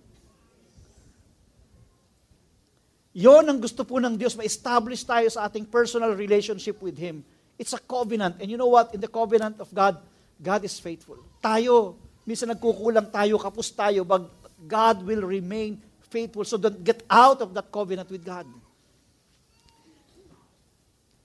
[3.11, 7.19] Yon ang gusto po ng Diyos, ma-establish tayo sa ating personal relationship with Him.
[7.61, 8.41] It's a covenant.
[8.41, 8.89] And you know what?
[8.97, 10.01] In the covenant of God,
[10.41, 11.21] God is faithful.
[11.37, 11.93] Tayo,
[12.25, 14.25] minsan nagkukulang tayo, kapos tayo, but
[14.65, 15.77] God will remain
[16.09, 16.41] faithful.
[16.41, 18.49] So don't get out of that covenant with God.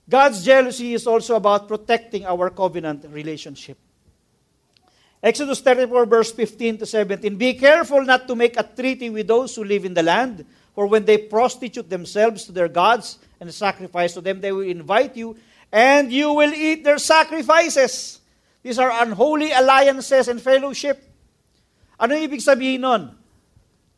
[0.05, 3.80] God's jealousy is also about protecting our covenant relationship.
[5.22, 7.34] Exodus 34, verse 15 to 17.
[7.34, 10.87] Be careful not to make a treaty with those who live in the land, for
[10.87, 15.34] when they prostitute themselves to their gods and sacrifice to them, they will invite you,
[15.73, 18.23] and you will eat their sacrifices.
[18.67, 20.99] These are unholy alliances and fellowship.
[21.97, 23.03] Ano ibig sabihin nun?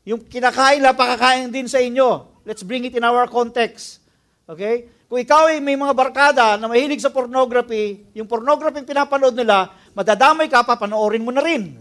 [0.05, 2.41] Yung kinakain na pakakain din sa inyo.
[2.45, 4.01] Let's bring it in our context.
[4.49, 4.89] Okay?
[5.09, 10.53] Kung ikaw ay may mga barkada na mahilig sa pornography, yung pornography pinapanood nila, madadamay
[10.53, 11.81] ka, papanoorin mo na rin.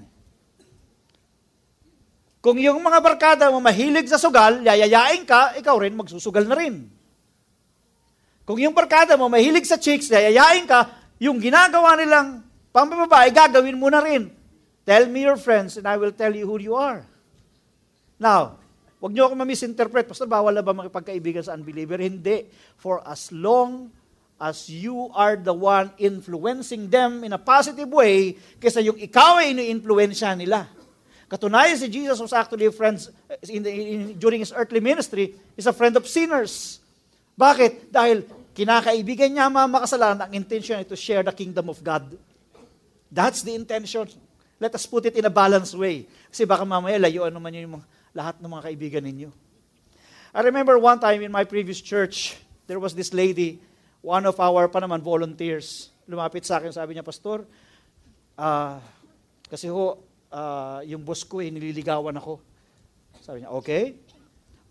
[2.39, 6.87] Kung yung mga barkada mo mahilig sa sugal, yayayain ka, ikaw rin magsusugal na rin.
[8.47, 10.87] Kung yung barkada mo mahilig sa chicks, yayayain ka,
[11.19, 14.29] yung ginagawa nilang Pambababae, gagawin mo na rin.
[14.85, 17.01] Tell me your friends and I will tell you who you are.
[18.21, 18.61] Now,
[18.97, 20.09] Huwag niyo ako ma-misinterpret.
[20.09, 22.01] Pastor, bawal na ba makipagkaibigan sa unbeliever?
[22.01, 22.49] Hindi.
[22.81, 23.93] For as long
[24.41, 29.53] as you are the one influencing them in a positive way, kaysa yung ikaw ay
[29.53, 30.65] ini-influensya nila.
[31.29, 33.13] Katunayan si Jesus was actually friends
[33.45, 36.81] in the, in, during his earthly ministry, is a friend of sinners.
[37.37, 37.93] Bakit?
[37.93, 38.25] Dahil
[38.57, 42.17] kinakaibigan niya mga makasalanan, ang intention ay to share the kingdom of God.
[43.13, 44.09] That's the intention.
[44.57, 46.09] Let us put it in a balanced way.
[46.33, 47.77] Kasi baka mamaya layuan naman yung
[48.17, 49.29] lahat ng mga kaibigan ninyo.
[50.33, 52.33] I remember one time in my previous church,
[52.65, 53.61] there was this lady,
[54.01, 57.45] one of our pa naman volunteers, lumapit sa akin, sabi niya, Pastor,
[58.41, 58.81] uh,
[59.45, 60.01] kasi ho,
[60.33, 62.41] uh, yung boss ko eh, nililigawan ako.
[63.21, 64.01] Sabi niya, okay.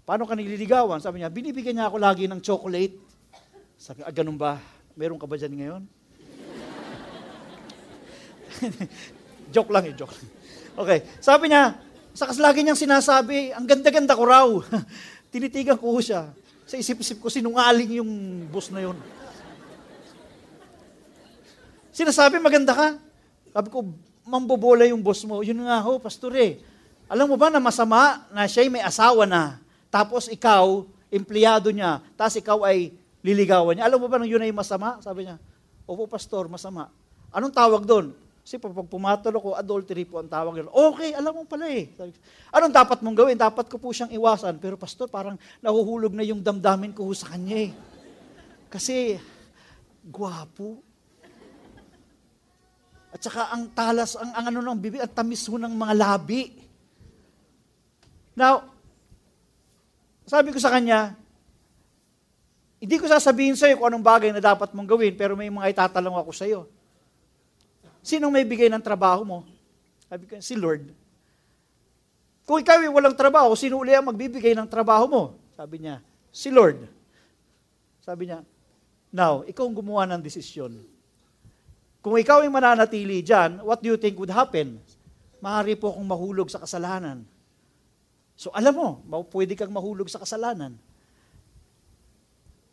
[0.03, 0.99] Paano ka nililigawan?
[0.99, 3.06] Sabi niya, binibigyan niya ako lagi ng chocolate.
[3.77, 4.57] Sabi ah, ganun ba?
[4.97, 5.83] Meron ka ba dyan ngayon?
[9.55, 10.17] joke lang eh, joke.
[10.77, 11.77] Okay, sabi niya,
[12.17, 14.49] sa lagi niyang sinasabi, ang ganda-ganda ko raw.
[15.33, 16.33] Tinitigan ko siya.
[16.65, 18.13] Sa isip-isip ko, sinungaling yung
[18.49, 18.97] boss na yun.
[21.93, 22.89] Sinasabi, maganda ka.
[23.53, 23.85] Sabi ko,
[24.25, 25.45] mambobola yung boss mo.
[25.45, 26.57] Yun nga ho, pastor eh.
[27.07, 29.63] Alam mo ba na masama na siya may asawa na,
[29.93, 32.91] tapos ikaw, empleyado niya, tapos ikaw ay
[33.27, 33.91] liligawan niya.
[33.91, 35.03] Alam mo ba na yun ay masama?
[35.03, 35.43] Sabi niya,
[35.83, 36.87] opo pastor, masama.
[37.35, 38.15] Anong tawag doon?
[38.47, 40.71] Kasi pag pumatalo ko, adultery po ang tawag nila.
[40.71, 41.91] Okay, alam mo pala eh.
[42.55, 43.35] Anong dapat mong gawin?
[43.35, 44.63] Dapat ko po siyang iwasan.
[44.63, 47.71] Pero pastor, parang nahuhulog na yung damdamin ko sa kanya eh.
[48.71, 49.19] Kasi,
[50.07, 50.79] gwapo.
[53.11, 56.55] At saka ang talas, ang, ang ano ng bibig, ang tamis ho ng mga labi.
[58.39, 58.63] Now,
[60.23, 61.19] sabi ko sa kanya,
[62.87, 66.23] Hindi ko sasabihin sa'yo kung anong bagay na dapat mong gawin, pero may mga itatanong
[66.23, 66.71] ako sa'yo.
[67.99, 69.43] Sinong may bigay ng trabaho mo?
[70.07, 70.95] Sabi ko, si Lord.
[72.47, 75.23] Kung ikaw ay walang trabaho, sino uli ang magbibigay ng trabaho mo?
[75.59, 75.99] Sabi niya,
[76.31, 76.87] si Lord.
[78.07, 78.47] Sabi niya,
[79.11, 80.79] now, ikaw ang gumawa ng desisyon.
[81.99, 84.79] Kung ikaw ay mananatili dyan, what do you think would happen?
[85.43, 87.27] Maaari po akong mahulog sa kasalanan.
[88.39, 89.03] So alam mo,
[89.35, 90.79] pwede kang mahulog sa kasalanan.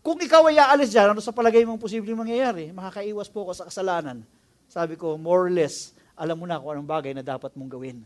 [0.04, 2.76] Kung ikaw ay aalis dyan, ano sa palagay mong posibleng mangyayari?
[2.76, 4.28] Makakaiwas po ako sa kasalanan.
[4.68, 8.04] Sabi ko, more or less, alam mo na kung anong bagay na dapat mong gawin.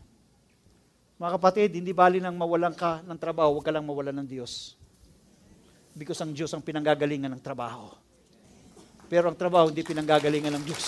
[1.18, 4.78] Mga kapatid, hindi bali nang mawalan ka ng trabaho, huwag ka lang mawalan ng Diyos.
[5.98, 7.90] Because ang Diyos ang pinanggagalingan ng trabaho.
[9.10, 10.86] Pero ang trabaho hindi pinanggagalingan ng Diyos.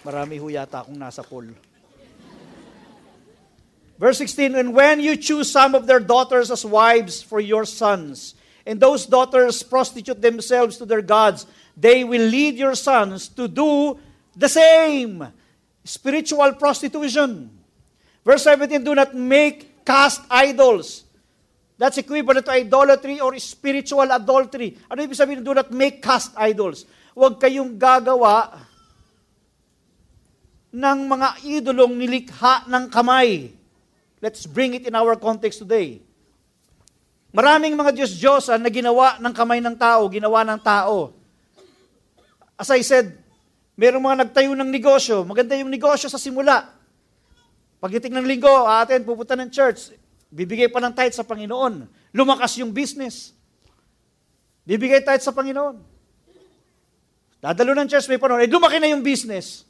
[0.00, 1.52] Marami ho yata akong nasa poll.
[3.98, 8.34] Verse 16, And when you choose some of their daughters as wives for your sons,
[8.66, 13.98] and those daughters prostitute themselves to their gods, they will lead your sons to do
[14.34, 15.26] the same.
[15.84, 17.50] Spiritual prostitution.
[18.24, 21.04] Verse 17, do not make cast idols.
[21.76, 24.78] That's equivalent to idolatry or spiritual adultery.
[24.88, 26.86] Ano ibig sabihin, do not make cast idols?
[27.12, 28.64] Huwag kayong gagawa
[30.72, 33.52] ng mga idolong nilikha ng kamay.
[34.24, 36.00] Let's bring it in our context today.
[37.28, 41.12] Maraming mga Diyos-Diyosan na ginawa ng kamay ng tao, ginawa ng tao.
[42.56, 43.20] As I said,
[43.76, 45.28] merong mga nagtayo ng negosyo.
[45.28, 46.72] Maganda yung negosyo sa simula.
[47.84, 49.92] Pagdating ng linggo, atin, pupunta ng church,
[50.32, 51.84] bibigay pa ng tithe sa Panginoon.
[52.16, 53.36] Lumakas yung business.
[54.64, 55.76] Bibigay tithe sa Panginoon.
[57.44, 59.68] Dadalo ng church, may panahon, eh lumaki na yung business.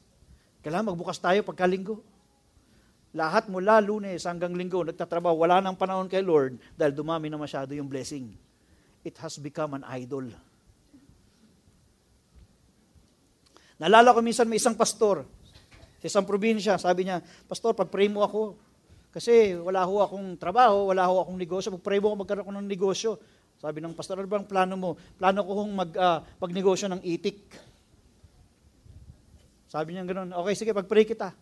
[0.62, 2.13] Kailangan magbukas tayo pagkalinggo.
[3.14, 7.70] Lahat mula lunes hanggang linggo, nagtatrabaho, wala nang panahon kay Lord dahil dumami na masyado
[7.70, 8.34] yung blessing.
[9.06, 10.26] It has become an idol.
[13.78, 15.22] Nalala ko minsan may isang pastor
[16.04, 18.60] sa isang probinsya, sabi niya, Pastor, pag-pray mo ako,
[19.08, 23.16] kasi wala ho akong trabaho, wala ho akong negosyo, pag-pray mo ako magkaroon ng negosyo.
[23.56, 24.90] Sabi ng pastor, ano bang plano mo?
[25.16, 27.40] Plano ko hong mag, uh, magnegosyo ng itik.
[29.64, 31.32] Sabi niya ganoon, okay, sige, pag-pray kita.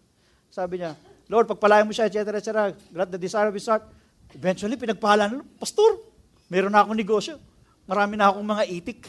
[0.46, 0.94] Sabi niya,
[1.30, 3.86] Lord, pagpalayan mo siya, etc., etc., grant the desire of his heart.
[4.32, 6.00] Eventually, pinagpahalan, Pastor,
[6.48, 7.36] meron na akong negosyo.
[7.84, 9.00] Marami na akong mga itik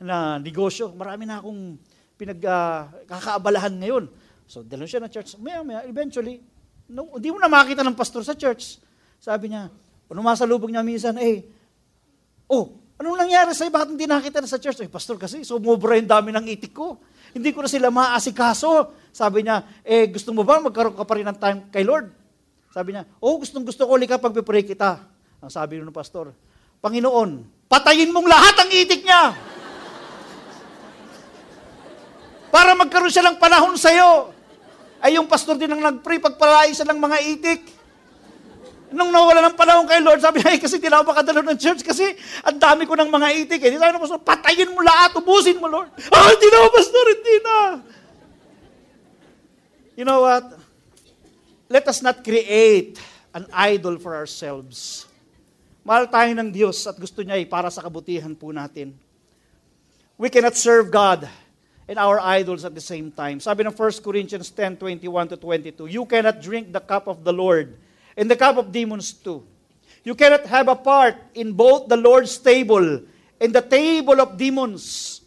[0.00, 0.92] na negosyo.
[0.96, 1.76] Marami na akong
[2.16, 4.04] pinagkakaabalahan uh, ngayon.
[4.48, 5.36] So, dalhin siya ng church.
[5.36, 6.40] Maya, maya, eventually,
[6.88, 8.80] no, hindi mo na makita ng pastor sa church.
[9.20, 9.68] Sabi niya,
[10.06, 11.44] kung masalubog niya minsan, eh,
[12.46, 13.74] oh, anong nangyari sa'yo?
[13.74, 14.80] Bakit hindi nakita na sa church?
[14.86, 17.02] Eh, pastor, kasi sumubra yung dami ng itik ko.
[17.34, 18.70] Hindi ko na sila maaasikaso.
[19.16, 22.12] Sabi niya, eh, gusto mo ba magkaroon ka pa rin ng time kay Lord?
[22.68, 25.00] Sabi niya, oh, gustong gusto ko, lika pagpipray kita.
[25.40, 26.36] Ang sabi ng pastor,
[26.84, 29.32] Panginoon, patayin mong lahat ang itik niya.
[32.52, 34.36] Para magkaroon siya ng panahon sa'yo
[35.00, 37.72] ay yung pastor din ang nag-pray, pagpalain siya ng mga itik.
[38.92, 41.80] Nung nawala ng panahon kay Lord, sabi niya, kasi di na ako makadalo ng church
[41.80, 42.12] kasi
[42.44, 43.64] ang dami ko ng mga itik.
[43.64, 43.72] Eh.
[43.72, 45.88] Di sabi ng pastor, patayin mo lahat, ubusin mo, Lord.
[46.12, 47.56] Ah, hindi na, pastor, hindi na.
[49.96, 50.44] You know what?
[51.72, 53.00] Let us not create
[53.32, 55.08] an idol for ourselves.
[55.80, 58.92] Mahal tayo ng Diyos at gusto niya ay para sa kabutihan po natin.
[60.20, 61.24] We cannot serve God
[61.88, 63.40] and our idols at the same time.
[63.40, 67.32] Sabi ng 1 Corinthians 10, 21 to 22, You cannot drink the cup of the
[67.32, 67.80] Lord
[68.20, 69.48] and the cup of demons too.
[70.04, 73.00] You cannot have a part in both the Lord's table
[73.40, 75.24] and the table of demons.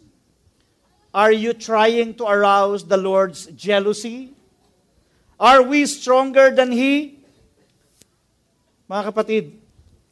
[1.10, 4.38] Are you trying to arouse the Lord's jealousy?
[5.40, 7.16] Are we stronger than He?
[8.84, 9.56] Mga kapatid,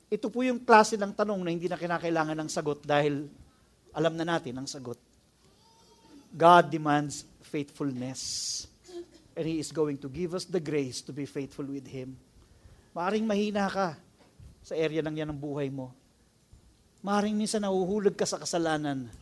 [0.09, 3.29] ito po yung klase ng tanong na hindi na kinakailangan ng sagot dahil
[3.93, 4.97] alam na natin ang sagot.
[6.33, 8.65] God demands faithfulness.
[9.37, 12.17] And He is going to give us the grace to be faithful with Him.
[12.97, 14.01] Maaring mahina ka
[14.65, 15.93] sa area ng yan ng buhay mo.
[17.05, 19.13] Maaring minsan nahuhulog ka sa kasalanan.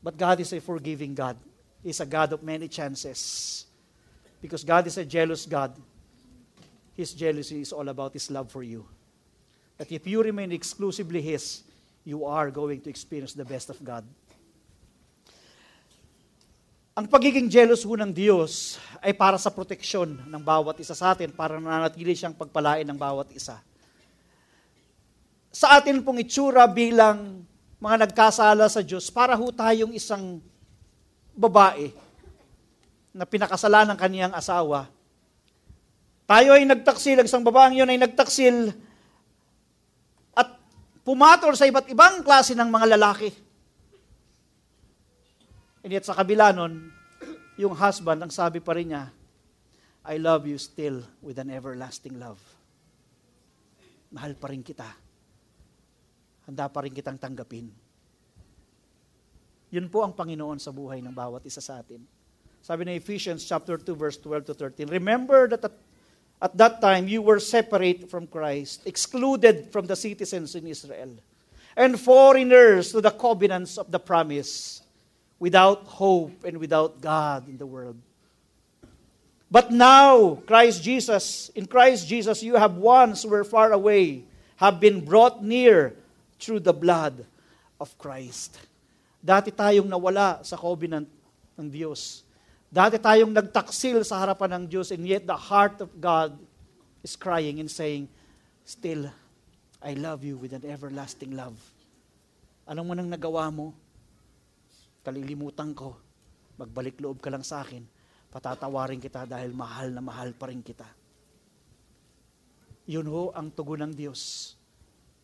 [0.00, 1.36] But God is a forgiving God.
[1.84, 3.68] He's a God of many chances.
[4.40, 5.76] Because God is a jealous God.
[6.96, 8.88] His jealousy is all about His love for you.
[9.76, 11.64] That if you remain exclusively His,
[12.04, 14.04] you are going to experience the best of God.
[16.96, 21.32] Ang pagiging jealous ho ng Diyos ay para sa proteksyon ng bawat isa sa atin,
[21.32, 23.56] para nanatili siyang pagpalain ng bawat isa.
[25.48, 27.40] Sa atin pong itsura bilang
[27.80, 30.44] mga nagkasala sa Diyos, para ho tayong isang
[31.32, 31.88] babae
[33.10, 34.86] na pinakasala ng kaniyang asawa.
[36.30, 38.70] Tayo ay nagtaksil, ang isang babaeng yun ay nagtaksil
[41.10, 43.30] pumatol sa iba't ibang klase ng mga lalaki.
[45.80, 46.92] And yet sa kabila nun,
[47.56, 49.08] yung husband, ang sabi pa rin niya,
[50.06, 52.40] I love you still with an everlasting love.
[54.14, 54.86] Mahal pa rin kita.
[56.48, 57.68] Handa pa rin kitang tanggapin.
[59.70, 62.02] Yun po ang Panginoon sa buhay ng bawat isa sa atin.
[62.62, 65.76] Sabi na Ephesians chapter 2 verse 12 to 13, Remember that at,
[66.42, 71.16] at that time you were separate from Christ, excluded from the citizens in Israel,
[71.76, 74.82] and foreigners to the covenants of the promise,
[75.40, 77.96] without hope and without God in the world.
[79.50, 84.22] But now, Christ Jesus, in Christ Jesus, you have once were far away,
[84.56, 85.96] have been brought near
[86.38, 87.26] through the blood
[87.80, 88.60] of Christ.
[89.18, 91.08] Dati tayong nawala sa covenant
[91.58, 92.22] ng Diyos.
[92.70, 96.38] Dati tayong nagtaksil sa harapan ng Diyos and yet the heart of God
[97.02, 98.06] is crying and saying,
[98.62, 99.10] Still,
[99.82, 101.58] I love you with an everlasting love.
[102.70, 103.74] Anong mo nang nagawa mo?
[105.02, 105.98] Kalilimutan ko.
[106.54, 107.82] Magbalik loob ka lang sa akin.
[108.30, 110.86] Patatawarin kita dahil mahal na mahal pa rin kita.
[112.86, 114.54] Yun ho ang tugon ng Diyos.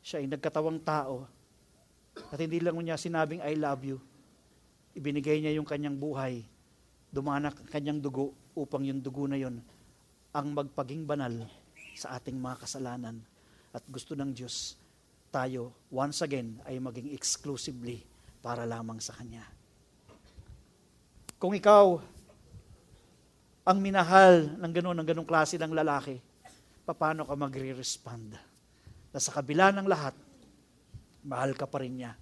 [0.03, 1.31] Siya ay nagkatawang tao
[2.33, 4.03] at hindi lang niya sinabing, I love you.
[4.99, 6.43] Ibinigay niya yung kanyang buhay.
[7.11, 9.63] Dumanak ang kanyang dugo upang yung dugo na yon
[10.37, 11.33] ang magpaging banal
[11.97, 13.21] sa ating mga kasalanan.
[13.73, 14.77] At gusto ng Diyos,
[15.33, 18.05] tayo once again ay maging exclusively
[18.41, 19.45] para lamang sa Kanya.
[21.37, 22.01] Kung ikaw
[23.67, 26.23] ang minahal ng ganun, ng ganung klase ng lalaki,
[26.87, 28.39] paano ka magre-respond?
[29.11, 30.15] Na sa kabila ng lahat,
[31.27, 32.15] mahal ka pa rin niya.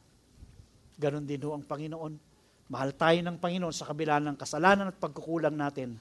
[0.97, 2.34] Ganon din ho ang Panginoon.
[2.68, 6.00] Mahal tayo ng Panginoon sa kabila ng kasalanan at pagkukulang natin.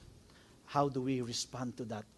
[0.64, 2.08] How do we respond to that?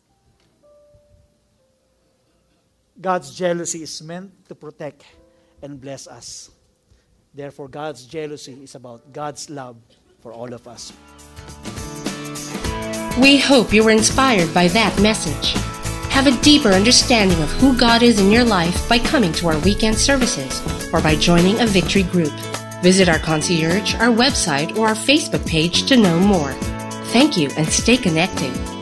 [2.97, 5.05] God's jealousy is meant to protect
[5.61, 6.49] and bless us.
[7.35, 9.77] Therefore, God's jealousy is about God's love
[10.23, 10.93] for all of us.
[13.21, 15.53] We hope you were inspired by that message.
[16.13, 19.59] Have a deeper understanding of who God is in your life by coming to our
[19.61, 22.33] weekend services or by joining a victory group.
[22.83, 26.53] Visit our concierge, our website, or our Facebook page to know more.
[27.13, 28.76] Thank you and stay connected.